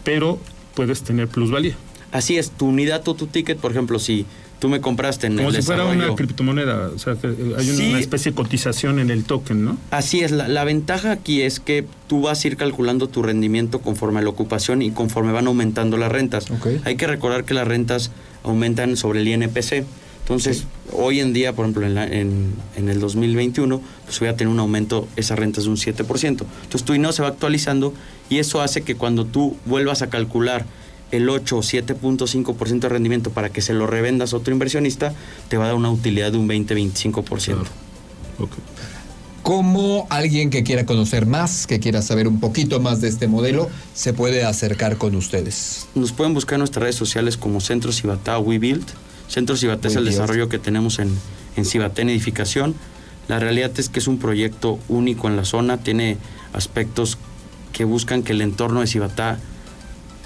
[0.03, 0.39] Pero
[0.73, 1.75] puedes tener plusvalía.
[2.11, 4.25] Así es, tu unidad o tu ticket, por ejemplo, si
[4.57, 6.89] tú me compraste en Como el si fuera una criptomoneda.
[6.95, 7.89] O sea, que hay una, Sí.
[7.89, 9.77] una especie de cotización en el token, ¿no?
[9.91, 13.81] Así es, la, la ventaja aquí es que tú vas a ir calculando tu rendimiento
[13.81, 16.47] conforme a la ocupación y conforme van aumentando las rentas.
[16.85, 18.09] Hay que recordar que las rentas
[18.43, 19.85] aumentan sobre el INPC.
[20.31, 20.63] Entonces,
[20.93, 24.47] hoy en día, por ejemplo, en, la- en- en el 2021, pues voy a tener
[24.51, 26.45] un aumento, esas rentas de un 7%.
[26.63, 27.93] Entonces, tu dinero se va actualizando
[28.29, 30.65] y eso hace que cuando tú vuelvas a calcular
[31.11, 35.13] el 8 o 7.5% de rendimiento para que se lo revendas a otro inversionista,
[35.49, 37.57] te va a dar una utilidad de un 20-25%.
[38.39, 38.51] Ok.
[39.43, 43.69] ¿Cómo alguien que quiera conocer más, que quiera saber un poquito más de este modelo,
[43.93, 45.87] se puede acercar con ustedes?
[45.93, 48.85] Nos pueden buscar en nuestras redes sociales como Centro Cibatá WeBuild.
[49.31, 51.07] Centro Cibatá es el desarrollo que tenemos en,
[51.55, 52.75] en en edificación.
[53.29, 56.17] La realidad es que es un proyecto único en la zona, tiene
[56.51, 57.17] aspectos
[57.71, 59.39] que buscan que el entorno de Cibatá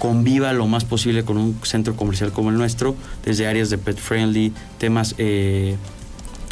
[0.00, 3.96] conviva lo más posible con un centro comercial como el nuestro, desde áreas de pet
[3.96, 5.76] friendly, temas eh,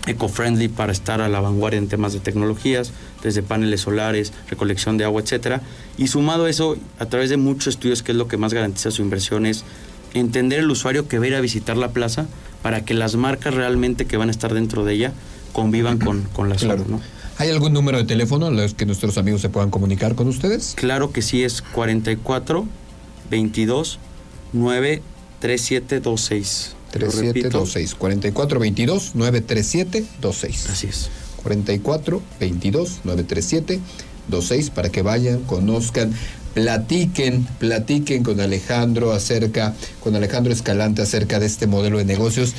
[0.07, 2.93] eco-friendly para estar a la vanguardia en temas de tecnologías,
[3.25, 5.61] desde paneles solares, recolección de agua, etcétera.
[5.99, 8.93] Y sumado a eso, a través de muchos estudios, que es lo que más garantiza
[8.93, 9.65] su inversión, es
[10.15, 12.27] entender el usuario que va a ir a visitar la plaza
[12.63, 15.13] para que las marcas realmente que van a estar dentro de ella
[15.53, 16.77] convivan con, con la zona.
[16.77, 16.91] Claro.
[16.91, 17.01] ¿no?
[17.37, 20.75] ¿Hay algún número de teléfono a los que nuestros amigos se puedan comunicar con ustedes?
[20.77, 22.67] Claro que sí, es 44
[23.31, 23.99] 22
[24.53, 25.03] 9
[25.41, 26.77] 3726.
[26.95, 27.65] Lo repito.
[27.65, 30.71] 3726 4422 937 26.
[30.71, 31.11] Así es.
[31.43, 33.81] 44 22 937
[34.29, 36.15] 26 para que vayan, conozcan,
[36.55, 42.55] platiquen, platiquen con Alejandro acerca, con Alejandro Escalante acerca de este modelo de negocios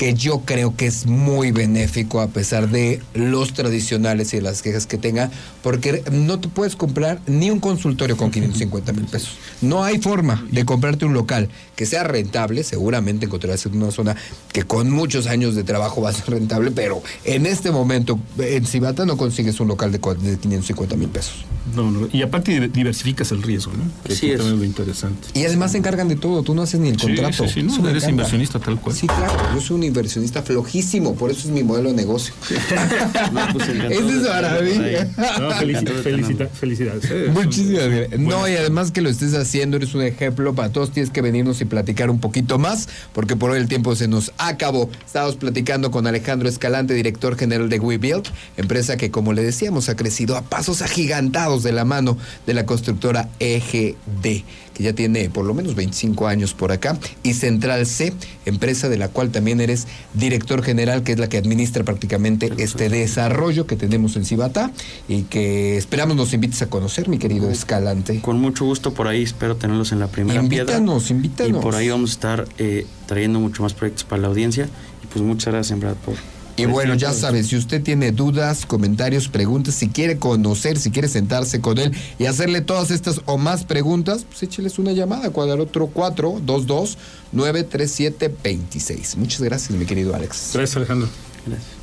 [0.00, 4.62] que yo creo que es muy benéfico a pesar de los tradicionales y de las
[4.62, 5.30] quejas que tenga,
[5.62, 9.32] porque no te puedes comprar ni un consultorio con 550 mil pesos.
[9.60, 14.16] No hay forma de comprarte un local que sea rentable, seguramente encontrarás en una zona
[14.54, 18.64] que con muchos años de trabajo va a ser rentable, pero en este momento en
[18.64, 21.44] Cibata no consigues un local de cua- de 550 mil pesos.
[21.76, 23.84] No, no, Y aparte di- diversificas el riesgo, ¿no?
[24.02, 24.40] Que eso es.
[24.40, 25.28] lo interesante.
[25.34, 27.46] Y además se encargan de todo, tú no haces ni el Sí, contrato.
[27.46, 28.96] sí, sí, no, eres inversionista tal cual.
[28.96, 32.32] Sí, claro, yo soy un inversionista flojísimo, por eso es mi modelo de negocio.
[33.32, 35.04] No, pues, es de- maravilla.
[35.38, 37.04] No, felici- Encantado de felicita- felicidades.
[37.32, 38.20] Muchísimas gracias.
[38.20, 40.90] No, y además que lo estés haciendo, eres un ejemplo para todos.
[40.92, 44.32] Tienes que venirnos y platicar un poquito más, porque por hoy el tiempo se nos
[44.38, 44.90] acabó.
[45.06, 48.24] Estábamos platicando con Alejandro Escalante, director general de WeBuild,
[48.56, 52.66] empresa que, como le decíamos, ha crecido a pasos agigantados de la mano de la
[52.66, 54.42] constructora EGD,
[54.74, 58.12] que ya tiene por lo menos 25 años por acá, y Central C,
[58.46, 62.88] empresa de la cual también eres director general, que es la que administra prácticamente este
[62.88, 64.70] desarrollo que tenemos en Cibata
[65.08, 68.20] y que esperamos nos invites a conocer, mi querido Escalante.
[68.20, 71.16] Con mucho gusto por ahí, espero tenerlos en la primera Invítanos, piedra.
[71.16, 71.60] invítanos.
[71.60, 74.68] Y por ahí vamos a estar eh, trayendo mucho más proyectos para la audiencia.
[75.02, 76.14] Y pues muchas gracias, en verdad, por...
[76.60, 81.08] Y bueno, ya sabes, si usted tiene dudas, comentarios, preguntas, si quiere conocer, si quiere
[81.08, 85.60] sentarse con él y hacerle todas estas o más preguntas, pues écheles una llamada, cuadrar
[85.60, 86.98] otro 422
[87.32, 89.16] 937 26.
[89.16, 90.50] Muchas gracias, mi querido Alex.
[90.52, 91.08] Gracias, Alejandro.
[91.46, 91.79] Gracias.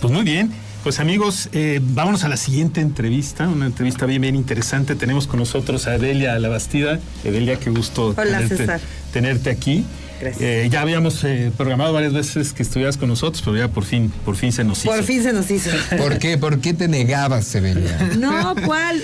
[0.01, 0.63] Pues muy bien.
[0.85, 4.94] Pues amigos, eh, vámonos a la siguiente entrevista, una entrevista bien, bien interesante.
[4.94, 7.01] Tenemos con nosotros a Edelia Labastida.
[7.25, 8.66] Edelia, qué gusto tenerte,
[9.11, 9.83] tenerte, aquí.
[10.20, 10.42] Gracias.
[10.42, 14.12] Eh, ya habíamos eh, programado varias veces que estuvieras con nosotros, pero ya por fin,
[14.27, 14.90] por fin se nos hizo.
[14.90, 15.70] Por fin se nos hizo.
[15.97, 16.37] ¿Por qué?
[16.37, 18.11] ¿Por qué te negabas, Edelia?
[18.18, 19.01] No, ¿cuál?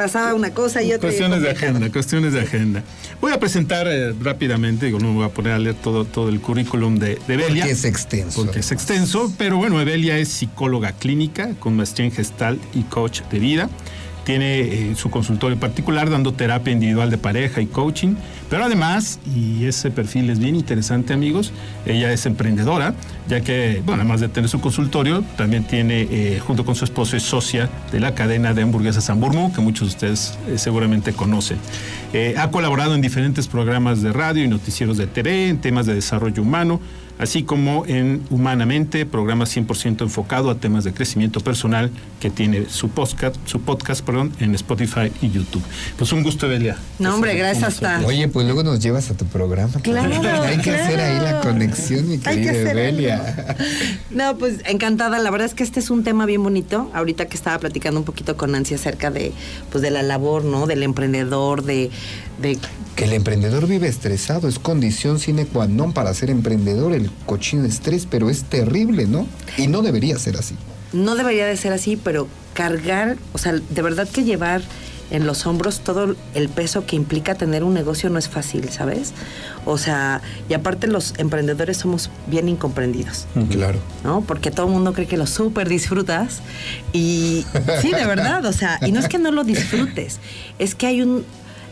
[0.00, 1.08] Pasaba una cosa y otra.
[1.08, 2.82] Cuestiones de agenda, cuestiones de agenda.
[3.20, 6.30] Voy a presentar eh, rápidamente, digo, no me voy a poner a leer todo, todo
[6.30, 7.64] el currículum de, de Belia.
[7.64, 8.42] Porque es extenso.
[8.42, 13.20] Porque es extenso, pero bueno, Evelia es psicóloga clínica con maestría en gestal y coach
[13.30, 13.70] de vida
[14.30, 18.14] tiene eh, su consultorio particular dando terapia individual de pareja y coaching,
[18.48, 21.52] pero además, y ese perfil es bien interesante amigos,
[21.84, 22.94] ella es emprendedora,
[23.28, 27.16] ya que, bueno, además de tener su consultorio, también tiene, eh, junto con su esposo,
[27.16, 31.58] es socia de la cadena de hamburguesas Hamburmu, que muchos de ustedes eh, seguramente conocen.
[32.38, 36.42] ha colaborado en diferentes programas de radio y noticieros de TV, en temas de desarrollo
[36.42, 36.80] humano,
[37.20, 42.88] así como en Humanamente, programa 100% enfocado a temas de crecimiento personal que tiene su
[42.88, 45.62] podcast, su podcast perdón, en Spotify y YouTube.
[45.96, 46.76] Pues un gusto, Evelia.
[46.98, 48.00] No, hombre, gracias hasta.
[48.06, 49.72] Oye, pues luego nos llevas a tu programa.
[49.82, 50.42] Claro.
[50.42, 53.56] Hay que hacer ahí la conexión, mi querida Evelia.
[54.10, 55.18] No, pues encantada.
[55.18, 56.90] La verdad es que este es un tema bien bonito.
[56.94, 59.32] Ahorita que estaba platicando un poquito con Nancy acerca de,
[59.70, 60.66] pues, de la labor, ¿no?
[60.66, 61.90] Del emprendedor, de,
[62.40, 62.58] de...
[62.96, 67.64] Que el emprendedor vive estresado, es condición sine qua non para ser emprendedor, el cochino
[67.64, 69.26] estrés, pero es terrible, ¿no?
[69.56, 70.56] Y no debería ser así.
[70.92, 74.62] No debería de ser así, pero cargar, o sea, de verdad que llevar
[75.10, 79.12] en los hombros todo el peso que implica tener un negocio no es fácil, ¿sabes?
[79.64, 83.26] O sea, y aparte los emprendedores somos bien incomprendidos.
[83.50, 83.78] Claro.
[84.04, 84.22] ¿No?
[84.22, 86.40] Porque todo el mundo cree que lo súper disfrutas
[86.92, 87.44] y
[87.80, 90.20] sí, de verdad, o sea, y no es que no lo disfrutes,
[90.58, 91.24] es que hay un,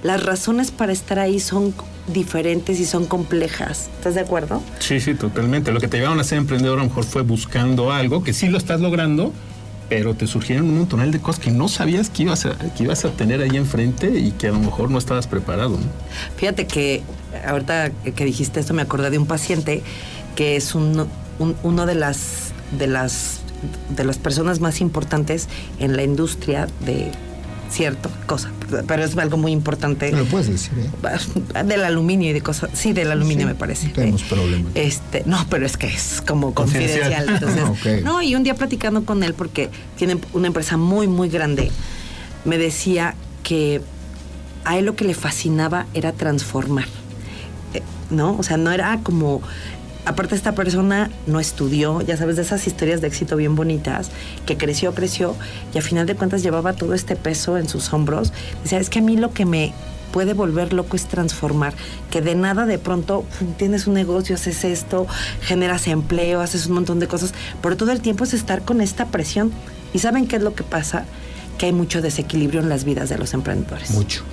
[0.03, 1.75] las razones para estar ahí son
[2.07, 3.91] diferentes y son complejas.
[3.97, 4.63] ¿Estás de acuerdo?
[4.79, 5.73] Sí, sí, totalmente.
[5.73, 8.49] Lo que te llevaron a ser emprendedor a lo mejor fue buscando algo que sí
[8.49, 9.33] lo estás logrando,
[9.89, 13.05] pero te surgieron un montón de cosas que no sabías que ibas a, que ibas
[13.05, 15.79] a tener ahí enfrente y que a lo mejor no estabas preparado.
[16.37, 17.03] Fíjate que
[17.47, 19.83] ahorita que dijiste esto me acordé de un paciente
[20.37, 21.09] que es un,
[21.63, 23.41] uno de las de las
[23.97, 25.49] de las personas más importantes
[25.81, 27.11] en la industria de
[27.71, 28.51] cierto cosa,
[28.87, 30.13] pero es algo muy importante.
[30.13, 31.65] lo puedes decir, ¿eh?
[31.65, 32.71] Del aluminio y de cosas.
[32.73, 33.89] Sí, del aluminio me parece.
[33.89, 34.73] tenemos problemas.
[34.75, 37.29] Este, no, pero es que es como confidencial.
[37.29, 41.71] Entonces, No, y un día platicando con él, porque tiene una empresa muy, muy grande,
[42.45, 43.81] me decía que
[44.65, 46.87] a él lo que le fascinaba era transformar.
[47.75, 48.37] Eh, ¿No?
[48.39, 49.43] O sea, no era como
[50.09, 54.11] aparte esta persona no estudió, ya sabes, de esas historias de éxito bien bonitas,
[54.47, 55.37] que creció, creció,
[55.75, 58.33] y a final de cuentas llevaba todo este peso en sus hombros.
[58.63, 59.75] Decía, es que a mí lo que me
[60.11, 61.75] puede volver loco es transformar,
[62.11, 63.27] que de nada de pronto
[63.59, 65.07] tienes un negocio, haces esto,
[65.43, 69.09] generas empleo, haces un montón de cosas, pero todo el tiempo es estar con esta
[69.09, 69.53] presión.
[69.93, 71.05] ¿Y saben qué es lo que pasa?
[71.59, 73.91] Que hay mucho desequilibrio en las vidas de los emprendedores.
[73.91, 74.25] Mucho.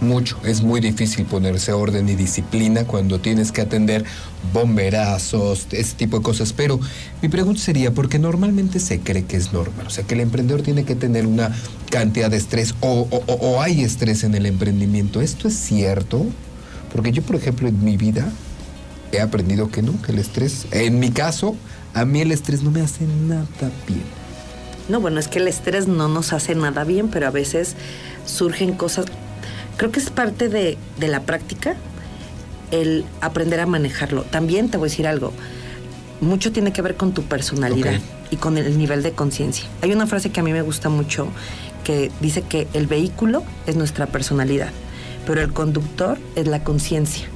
[0.00, 0.36] Mucho.
[0.44, 4.04] Es muy difícil ponerse orden y disciplina cuando tienes que atender
[4.52, 6.52] bomberazos, ese tipo de cosas.
[6.52, 6.80] Pero
[7.22, 10.62] mi pregunta sería, porque normalmente se cree que es normal, o sea, que el emprendedor
[10.62, 11.54] tiene que tener una
[11.90, 15.20] cantidad de estrés o, o hay estrés en el emprendimiento.
[15.20, 16.26] ¿Esto es cierto?
[16.92, 18.28] Porque yo, por ejemplo, en mi vida
[19.12, 21.56] he aprendido que no, que el estrés, en mi caso,
[21.92, 23.46] a mí el estrés no me hace nada
[23.86, 24.02] bien.
[24.88, 27.74] No, bueno, es que el estrés no nos hace nada bien, pero a veces
[28.26, 29.06] surgen cosas
[29.76, 31.76] creo que es parte de, la práctica
[32.70, 34.22] el aprender a manejarlo.
[34.22, 35.32] También te voy a decir algo,
[36.20, 39.66] mucho tiene que ver con tu personalidad y con el nivel de conciencia.
[39.82, 41.28] Hay una frase que a mí me gusta mucho
[41.84, 44.70] que dice que el vehículo es nuestra personalidad,
[45.26, 47.26] pero el conductor es la conciencia.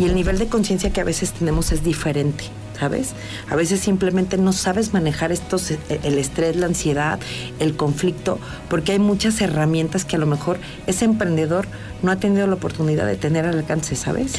[0.00, 2.44] Y el nivel de conciencia que a veces tenemos es diferente.
[2.80, 3.10] ¿Sabes?
[3.50, 7.20] A veces simplemente no sabes manejar estos, eh, el estrés, la ansiedad,
[7.58, 8.38] el conflicto,
[8.70, 11.66] porque hay muchas herramientas que a lo mejor ese emprendedor
[12.02, 14.32] no ha tenido la oportunidad de tener al alcance, ¿sabes?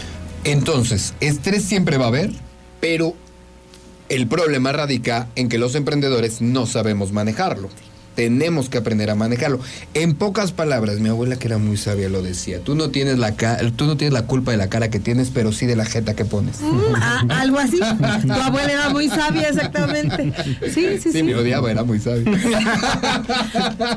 [0.44, 2.32] Entonces, estrés siempre va a haber,
[2.80, 3.14] pero
[4.10, 7.70] el problema radica en que los emprendedores no sabemos manejarlo.
[8.16, 9.60] Tenemos que aprender a manejarlo.
[9.94, 13.36] En pocas palabras, mi abuela que era muy sabia lo decía, tú no tienes la
[13.76, 16.16] tú no tienes la culpa de la cara que tienes, pero sí de la jeta
[16.16, 16.62] que pones.
[16.62, 17.80] Mm, algo así.
[17.80, 20.34] Tu abuela era muy sabia, exactamente.
[20.66, 21.12] Sí, sí, sí.
[21.12, 22.24] Sí, me odiaba, era muy sabia.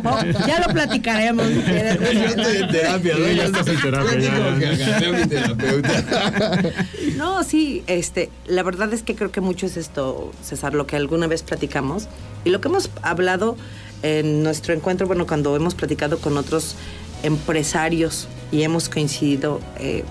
[0.05, 1.47] Oh, ya lo platicaremos.
[1.47, 3.33] en terapia, ¿no?
[3.33, 4.15] Ya estás en terapia.
[7.17, 10.97] No, sí, este, la verdad es que creo que mucho es esto, César, lo que
[10.97, 12.09] alguna vez platicamos
[12.45, 13.57] y lo que hemos hablado
[14.05, 16.77] en nuestro encuentro, bueno, cuando hemos platicado con otros
[17.23, 20.05] empresarios y hemos coincidido, eh,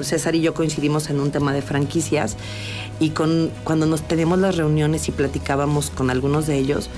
[0.00, 2.36] César y yo coincidimos en un tema de franquicias
[3.00, 6.88] y con, cuando nos teníamos las reuniones y platicábamos con algunos de ellos,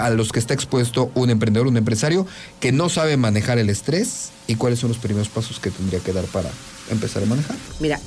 [0.00, 2.26] a los que está expuesto un emprendedor, un empresario
[2.58, 6.14] que no sabe manejar el estrés y cuáles son los primeros pasos que tendría que
[6.14, 6.48] dar para
[6.90, 7.56] empezar a manejar.
[7.80, 8.00] Mira,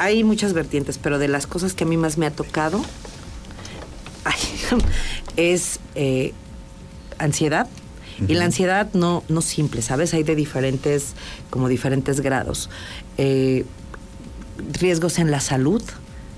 [0.00, 2.82] hay muchas vertientes, pero de las cosas que a mí más me ha tocado
[5.36, 6.32] es eh,
[7.18, 7.68] ansiedad.
[8.28, 10.12] Y la ansiedad no, no simple, ¿sabes?
[10.12, 11.14] Hay de diferentes,
[11.48, 12.68] como diferentes grados.
[13.16, 13.64] Eh,
[14.78, 15.82] riesgos en la salud,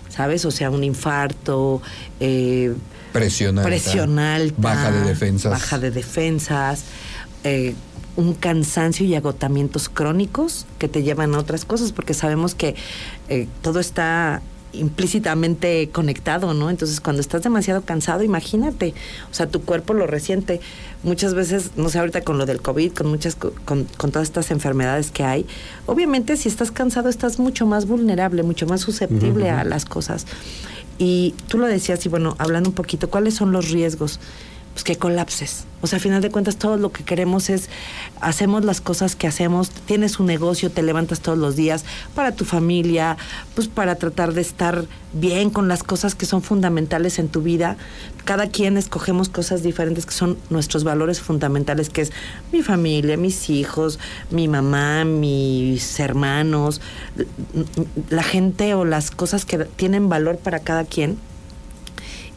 [0.08, 0.44] ¿sabes?
[0.44, 1.82] O sea, un infarto,
[2.20, 2.72] eh,
[3.12, 5.50] presión, alta, baja de defensas.
[5.50, 6.84] Baja de defensas,
[7.42, 7.74] eh,
[8.16, 12.74] un cansancio y agotamientos crónicos que te llevan a otras cosas, porque sabemos que
[13.28, 14.42] eh, todo está
[14.72, 16.70] implícitamente conectado, ¿no?
[16.70, 18.94] Entonces, cuando estás demasiado cansado, imagínate,
[19.30, 20.60] o sea, tu cuerpo lo resiente.
[21.02, 25.10] Muchas veces, no sé, ahorita con lo del COVID, con muchas, con, todas estas enfermedades
[25.10, 25.46] que hay,
[25.86, 30.26] obviamente si estás cansado estás mucho más vulnerable, mucho más susceptible a las cosas.
[30.98, 34.20] Y tú lo decías, y bueno, hablando un poquito, ¿cuáles son los riesgos?
[34.72, 35.64] Pues que colapses.
[35.82, 37.68] O sea, a final de cuentas, todo lo que queremos es,
[38.20, 42.44] hacemos las cosas que hacemos, tienes un negocio, te levantas todos los días para tu
[42.44, 43.16] familia,
[43.56, 47.76] pues para tratar de estar bien con las cosas que son fundamentales en tu vida.
[48.24, 52.12] Cada quien escogemos cosas diferentes que son nuestros valores fundamentales, que es
[52.52, 53.98] mi familia, mis hijos,
[54.30, 56.80] mi mamá, mis hermanos,
[58.08, 61.18] la gente o las cosas que tienen valor para cada quien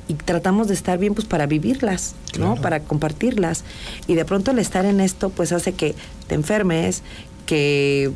[0.07, 2.55] y tratamos de estar bien pues para vivirlas, ¿no?
[2.55, 3.63] Para compartirlas.
[4.07, 5.95] Y de pronto el estar en esto pues hace que
[6.27, 7.01] te enfermes,
[7.45, 8.11] que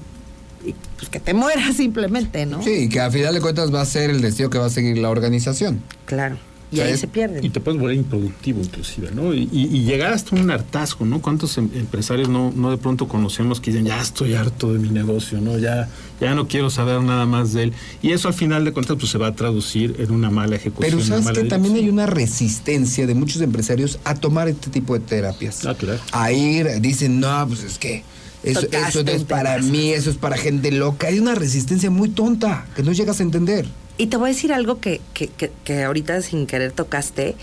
[0.97, 2.61] pues que te mueras simplemente, ¿no?
[2.61, 4.97] Sí, que a final de cuentas va a ser el destino que va a seguir
[4.97, 5.81] la organización.
[6.05, 6.37] Claro.
[6.71, 7.43] Y ahí se pierden.
[7.43, 9.33] Y te puedes volver improductivo inclusive, ¿no?
[9.33, 9.47] Y,
[9.89, 11.21] llegar hasta un hartazgo, ¿no?
[11.21, 14.89] ¿Cuántos em, empresarios no, no de pronto conocemos que dicen, ya estoy harto de mi
[14.89, 15.57] negocio, ¿no?
[15.57, 15.89] Ya,
[16.21, 17.73] ya no quiero saber nada más de él.
[18.01, 20.99] Y eso al final de cuentas pues se va a traducir en una mala ejecución.
[20.99, 24.99] Pero sabes que también hay una resistencia de muchos empresarios a tomar este tipo de
[24.99, 25.65] terapias.
[25.65, 25.99] Ah, claro.
[26.11, 28.03] A ir, dicen, no, pues es que...
[28.41, 31.07] Eso, eso es para mí, eso es para gente loca.
[31.07, 33.65] Hay una resistencia muy tonta que no llegas a entender.
[33.99, 37.35] Y te voy a decir algo que, que, ahorita sin querer tocaste.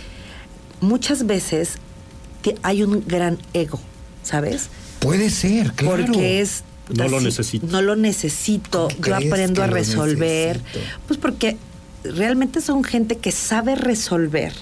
[0.81, 1.75] Muchas veces
[2.63, 3.79] hay un gran ego,
[4.23, 4.71] ¿sabes?
[5.01, 6.07] Puede ser, claro.
[6.07, 7.67] Porque es no lo necesito.
[7.67, 8.89] No lo necesito.
[9.07, 10.63] Yo aprendo a resolver.
[11.07, 11.59] Pues porque
[12.05, 14.55] realmente son gente que sabe resolver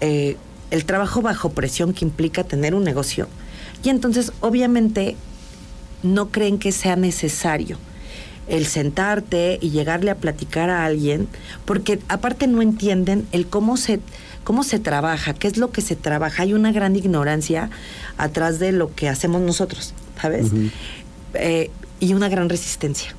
[0.00, 0.38] eh,
[0.70, 3.28] el trabajo bajo presión que implica tener un negocio.
[3.84, 5.14] Y entonces, obviamente,
[6.02, 7.76] no creen que sea necesario
[8.48, 11.28] el sentarte y llegarle a platicar a alguien,
[11.64, 14.00] porque aparte no entienden el cómo se,
[14.44, 16.42] cómo se trabaja, qué es lo que se trabaja.
[16.42, 17.70] Hay una gran ignorancia
[18.16, 20.46] atrás de lo que hacemos nosotros, ¿sabes?
[21.34, 21.70] Eh,
[22.00, 23.14] y una gran resistencia.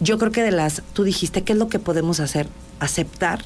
[0.00, 2.48] Yo creo que de las, tú dijiste, ¿qué es lo que podemos hacer?
[2.80, 3.44] Aceptar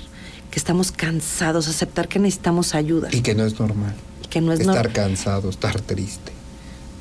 [0.51, 3.09] que estamos cansados, aceptar que necesitamos ayuda.
[3.12, 3.95] Y que no es normal.
[4.31, 6.33] que no es estar cansado, estar triste.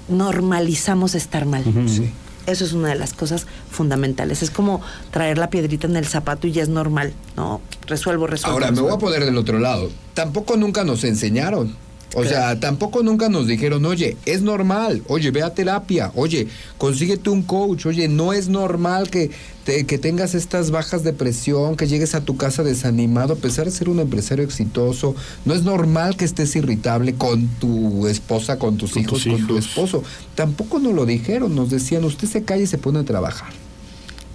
[0.10, 1.64] Normalizamos estar mal.
[1.88, 2.12] Sí.
[2.48, 4.42] Eso es una de las cosas fundamentales.
[4.42, 4.82] Es como
[5.12, 7.62] traer la piedrita en el zapato y ya es normal, ¿no?
[7.88, 8.56] Resuelvo, resuelvo.
[8.56, 9.90] Ahora, me voy a poner del otro lado.
[10.14, 11.76] Tampoco nunca nos enseñaron.
[12.16, 16.48] O sea, tampoco nunca nos dijeron, oye, es normal, oye, ve a terapia, oye,
[16.78, 19.30] consíguete un coach, oye, no es normal que,
[19.66, 23.72] que tengas estas bajas de presión, que llegues a tu casa desanimado, a pesar de
[23.72, 28.96] ser un empresario exitoso, no es normal que estés irritable con tu esposa, con tus
[28.96, 30.02] hijos, con tu esposo.
[30.34, 33.50] Tampoco nos lo dijeron, nos decían, usted se calla y se pone a trabajar.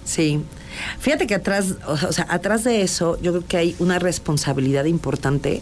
[0.05, 0.41] Sí.
[0.99, 5.61] Fíjate que atrás, o sea, atrás de eso, yo creo que hay una responsabilidad importante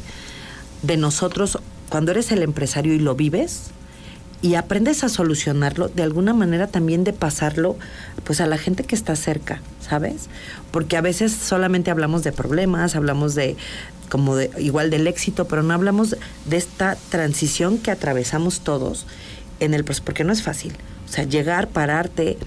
[0.81, 1.59] de nosotros
[1.91, 3.71] cuando eres el empresario y lo vives
[4.41, 7.75] y aprendes a solucionarlo, de alguna manera también de pasarlo
[8.23, 10.29] pues a la gente que está cerca, ¿sabes?
[10.71, 13.57] Porque a veces solamente hablamos de problemas, hablamos de
[14.07, 16.15] como de igual del éxito, pero no hablamos
[16.45, 19.05] de esta transición que atravesamos todos
[19.59, 20.73] en el porque no es fácil.
[21.09, 22.37] O sea, llegar, pararte.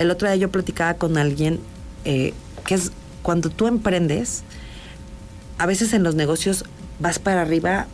[0.00, 1.60] El otro día yo platicaba con alguien
[2.04, 2.34] eh,
[2.66, 2.90] que es
[3.22, 4.42] cuando tú emprendes,
[5.58, 6.64] a veces en los negocios
[6.98, 7.86] vas para arriba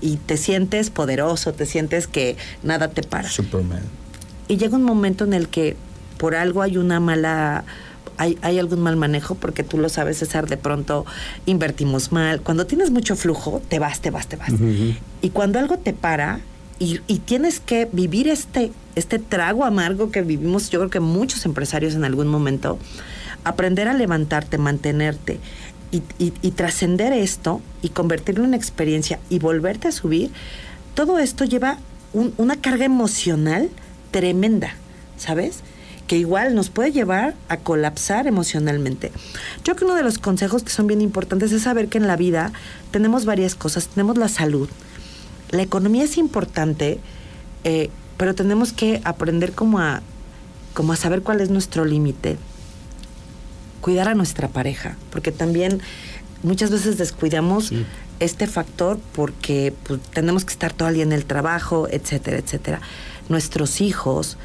[0.00, 3.28] y te sientes poderoso, te sientes que nada te para.
[3.28, 3.82] Superman.
[4.48, 5.76] Y llega un momento en el que
[6.18, 7.64] por algo hay una mala
[8.16, 11.04] hay, hay, algún mal manejo, porque tú lo sabes, César, de pronto
[11.46, 12.40] invertimos mal.
[12.40, 14.52] Cuando tienes mucho flujo, te vas, te vas, te vas.
[15.20, 16.40] Y cuando algo te para
[16.78, 21.44] y, y, tienes que vivir este, este trago amargo que vivimos, yo creo que muchos
[21.44, 22.78] empresarios en algún momento,
[23.42, 25.40] aprender a levantarte, mantenerte
[25.94, 30.30] y, trascender esto y convertirlo en experiencia y volverte a subir,
[30.94, 31.78] todo esto lleva
[32.12, 33.70] una carga emocional
[34.10, 34.74] tremenda,
[35.16, 35.60] ¿sabes?
[36.06, 39.10] Que igual nos puede llevar a colapsar emocionalmente.
[39.58, 42.06] Yo creo que uno de los consejos que son bien importantes es saber que en
[42.06, 42.52] la vida
[42.90, 43.88] tenemos varias cosas.
[43.88, 44.68] Tenemos la salud.
[45.50, 47.00] La economía es importante,
[47.64, 50.02] eh, pero tenemos que aprender a,
[50.74, 52.36] como a saber cuál es nuestro límite
[53.84, 55.82] cuidar a nuestra pareja, porque también
[56.42, 57.70] muchas veces descuidamos
[58.18, 62.80] este factor porque pues, tenemos que estar todo el día en el trabajo, etcétera, etcétera.
[63.28, 64.38] Nuestros hijos,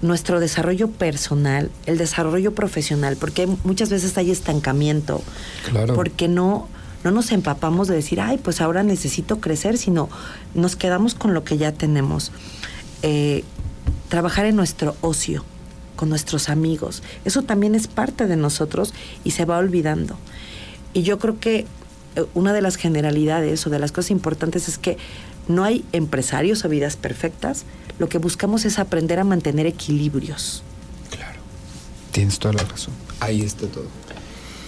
[0.00, 5.24] nuestro desarrollo personal, el desarrollo profesional, porque muchas veces hay estancamiento,
[5.68, 5.96] claro.
[5.96, 6.68] porque no
[7.02, 10.08] no nos empapamos de decir, ay, pues ahora necesito crecer, sino
[10.54, 12.30] nos quedamos con lo que ya tenemos.
[13.02, 13.42] Eh,
[14.08, 15.44] trabajar en nuestro ocio,
[15.98, 17.02] con nuestros amigos.
[17.24, 18.94] Eso también es parte de nosotros
[19.24, 20.16] y se va olvidando.
[20.94, 21.66] Y yo creo que
[22.14, 24.96] eh, una de las generalidades o de las cosas importantes es que
[25.48, 27.64] no hay empresarios o vidas perfectas.
[27.98, 30.62] Lo que buscamos es aprender a mantener equilibrios.
[31.10, 31.40] Claro.
[32.12, 32.94] Tienes toda la razón.
[33.18, 33.88] Ahí está todo.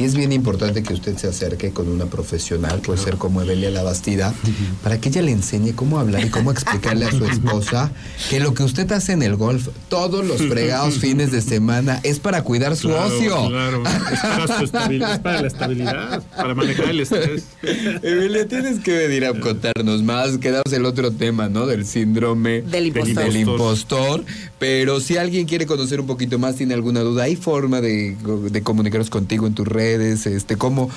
[0.01, 3.71] Y es bien importante que usted se acerque con una profesional, puede ser como Evelia
[3.71, 4.33] La Bastida,
[4.83, 7.93] para que ella le enseñe cómo hablar y cómo explicarle a su esposa
[8.31, 12.19] que lo que usted hace en el golf todos los fregados fines de semana es
[12.19, 13.49] para cuidar su ocio.
[13.49, 13.83] Claro,
[14.63, 17.45] es para, es para la estabilidad, para manejar el estrés.
[18.03, 20.39] Evelia, tienes que venir a contarnos más.
[20.39, 21.67] Quedamos el otro tema, ¿no?
[21.67, 23.25] Del síndrome del impostor.
[23.25, 24.25] Del impostor.
[24.61, 28.15] Pero si alguien quiere conocer un poquito más, tiene alguna duda, ¿hay forma de,
[28.51, 30.27] de comunicarnos contigo en tus redes?
[30.27, 30.91] Este, ¿Cómo,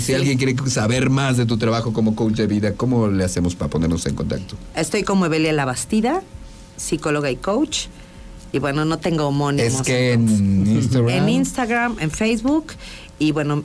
[0.00, 3.56] si alguien quiere saber más de tu trabajo como coach de vida, cómo le hacemos
[3.56, 4.54] para ponernos en contacto?
[4.76, 6.22] Estoy como Evelia Labastida,
[6.76, 7.86] psicóloga y coach.
[8.52, 9.74] Y bueno, no tengo homónimos.
[9.74, 11.10] Es que en Instagram.
[11.10, 12.66] En Instagram, en Facebook
[13.20, 13.62] Y bueno,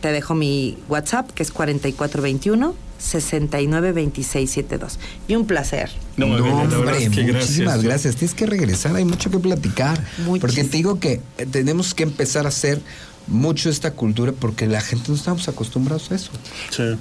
[0.00, 4.98] te dejo mi WhatsApp, que es 4421 692672.
[5.28, 5.90] Y un placer.
[6.16, 8.16] No, hombre, muchísimas gracias.
[8.16, 10.02] Tienes que regresar, hay mucho que platicar.
[10.40, 12.80] Porque te digo que eh, tenemos que empezar a hacer
[13.26, 16.30] mucho esta cultura porque la gente no estamos acostumbrados a eso.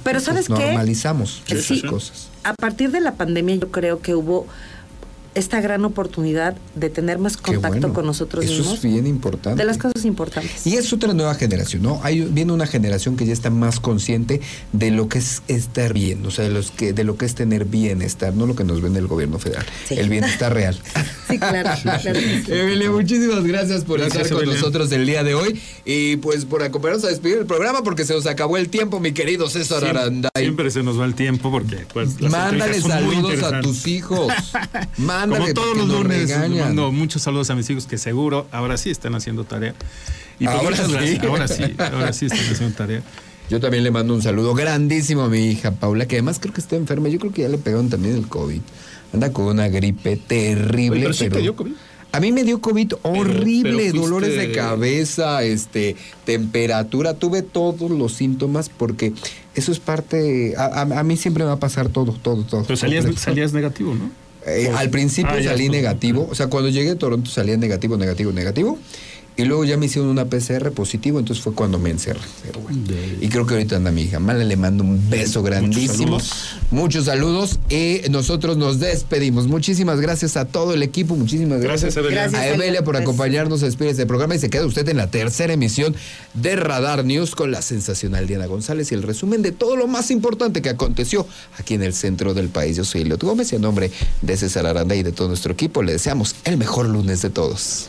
[0.03, 0.53] Pero ¿sabes qué?
[0.53, 2.27] Normalizamos esas cosas.
[2.43, 4.45] A partir de la pandemia yo creo que hubo
[5.35, 8.67] esta gran oportunidad de tener más contacto con nosotros mismos.
[8.67, 9.59] Eso es bien importante.
[9.61, 10.65] De las cosas importantes.
[10.65, 11.99] Y es otra nueva generación, ¿no?
[12.03, 16.25] Hay, viene una generación que ya está más consciente de lo que es estar bien,
[16.25, 18.81] o sea, de, los que, de lo que es tener bienestar, no lo que nos
[18.81, 20.77] vende el gobierno federal, el bienestar real.
[21.29, 21.69] Sí, claro.
[22.47, 27.05] Emilia, muchísimas gracias por estar con nosotros el día de hoy y pues por acompañarnos
[27.05, 30.29] a despedir el programa porque se nos acabó el tiempo, mi querido César Aranda.
[30.35, 34.31] Siempre se nos va el tiempo porque pues, Mándale saludos a tus hijos.
[35.29, 39.15] Como todos los lunes, mando muchos saludos a mis hijos que seguro ahora sí están
[39.15, 39.73] haciendo tarea.
[40.39, 41.17] Y pues ahora sí.
[41.25, 43.03] ahora sí, ahora sí están haciendo tarea.
[43.49, 46.61] Yo también le mando un saludo grandísimo a mi hija Paula, que además creo que
[46.61, 47.09] está enferma.
[47.09, 48.61] Yo creo que ya le pegaron también el COVID.
[49.13, 51.11] Anda con una gripe terrible.
[51.19, 51.73] pero, COVID.
[52.13, 55.95] A mí me dio COVID horrible, dolores de cabeza, este,
[56.25, 59.13] temperatura, tuve todos los síntomas porque
[59.55, 62.63] eso es parte, a, mí siempre me va a pasar todo, todo, todo.
[62.65, 64.11] Pero salías, salías negativo, ¿no?
[64.45, 68.31] Eh, al principio ah, salí negativo, o sea, cuando llegué a Toronto salía negativo, negativo,
[68.31, 68.77] negativo.
[69.35, 72.19] Y luego ya me hicieron una PCR positivo, entonces fue cuando me encerré.
[73.19, 74.19] Y creo que ahorita anda mi hija.
[74.19, 76.19] Mala le mando un beso grandísimo.
[76.69, 77.59] Muchos saludos.
[77.69, 79.47] Y nosotros nos despedimos.
[79.47, 81.15] Muchísimas gracias a todo el equipo.
[81.15, 84.35] Muchísimas gracias, a Evelia por acompañarnos a despedir este programa.
[84.35, 85.95] Y se queda usted en la tercera emisión
[86.35, 90.11] de Radar News con la sensacional Diana González y el resumen de todo lo más
[90.11, 91.25] importante que aconteció
[91.57, 92.77] aquí en el centro del país.
[92.77, 95.81] Yo soy Eliot Gómez y en nombre de César Aranda y de todo nuestro equipo
[95.81, 97.87] le deseamos el mejor lunes de todos.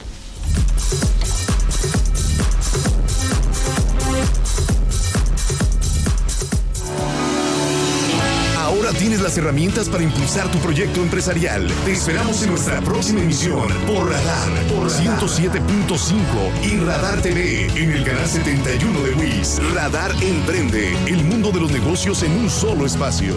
[8.59, 11.67] Ahora tienes las herramientas para impulsar tu proyecto empresarial.
[11.85, 16.21] Te esperamos en nuestra próxima emisión por Radar, por 107.5
[16.63, 19.61] y Radar TV en el canal 71 de WIS.
[19.75, 23.37] Radar Emprende, el mundo de los negocios en un solo espacio.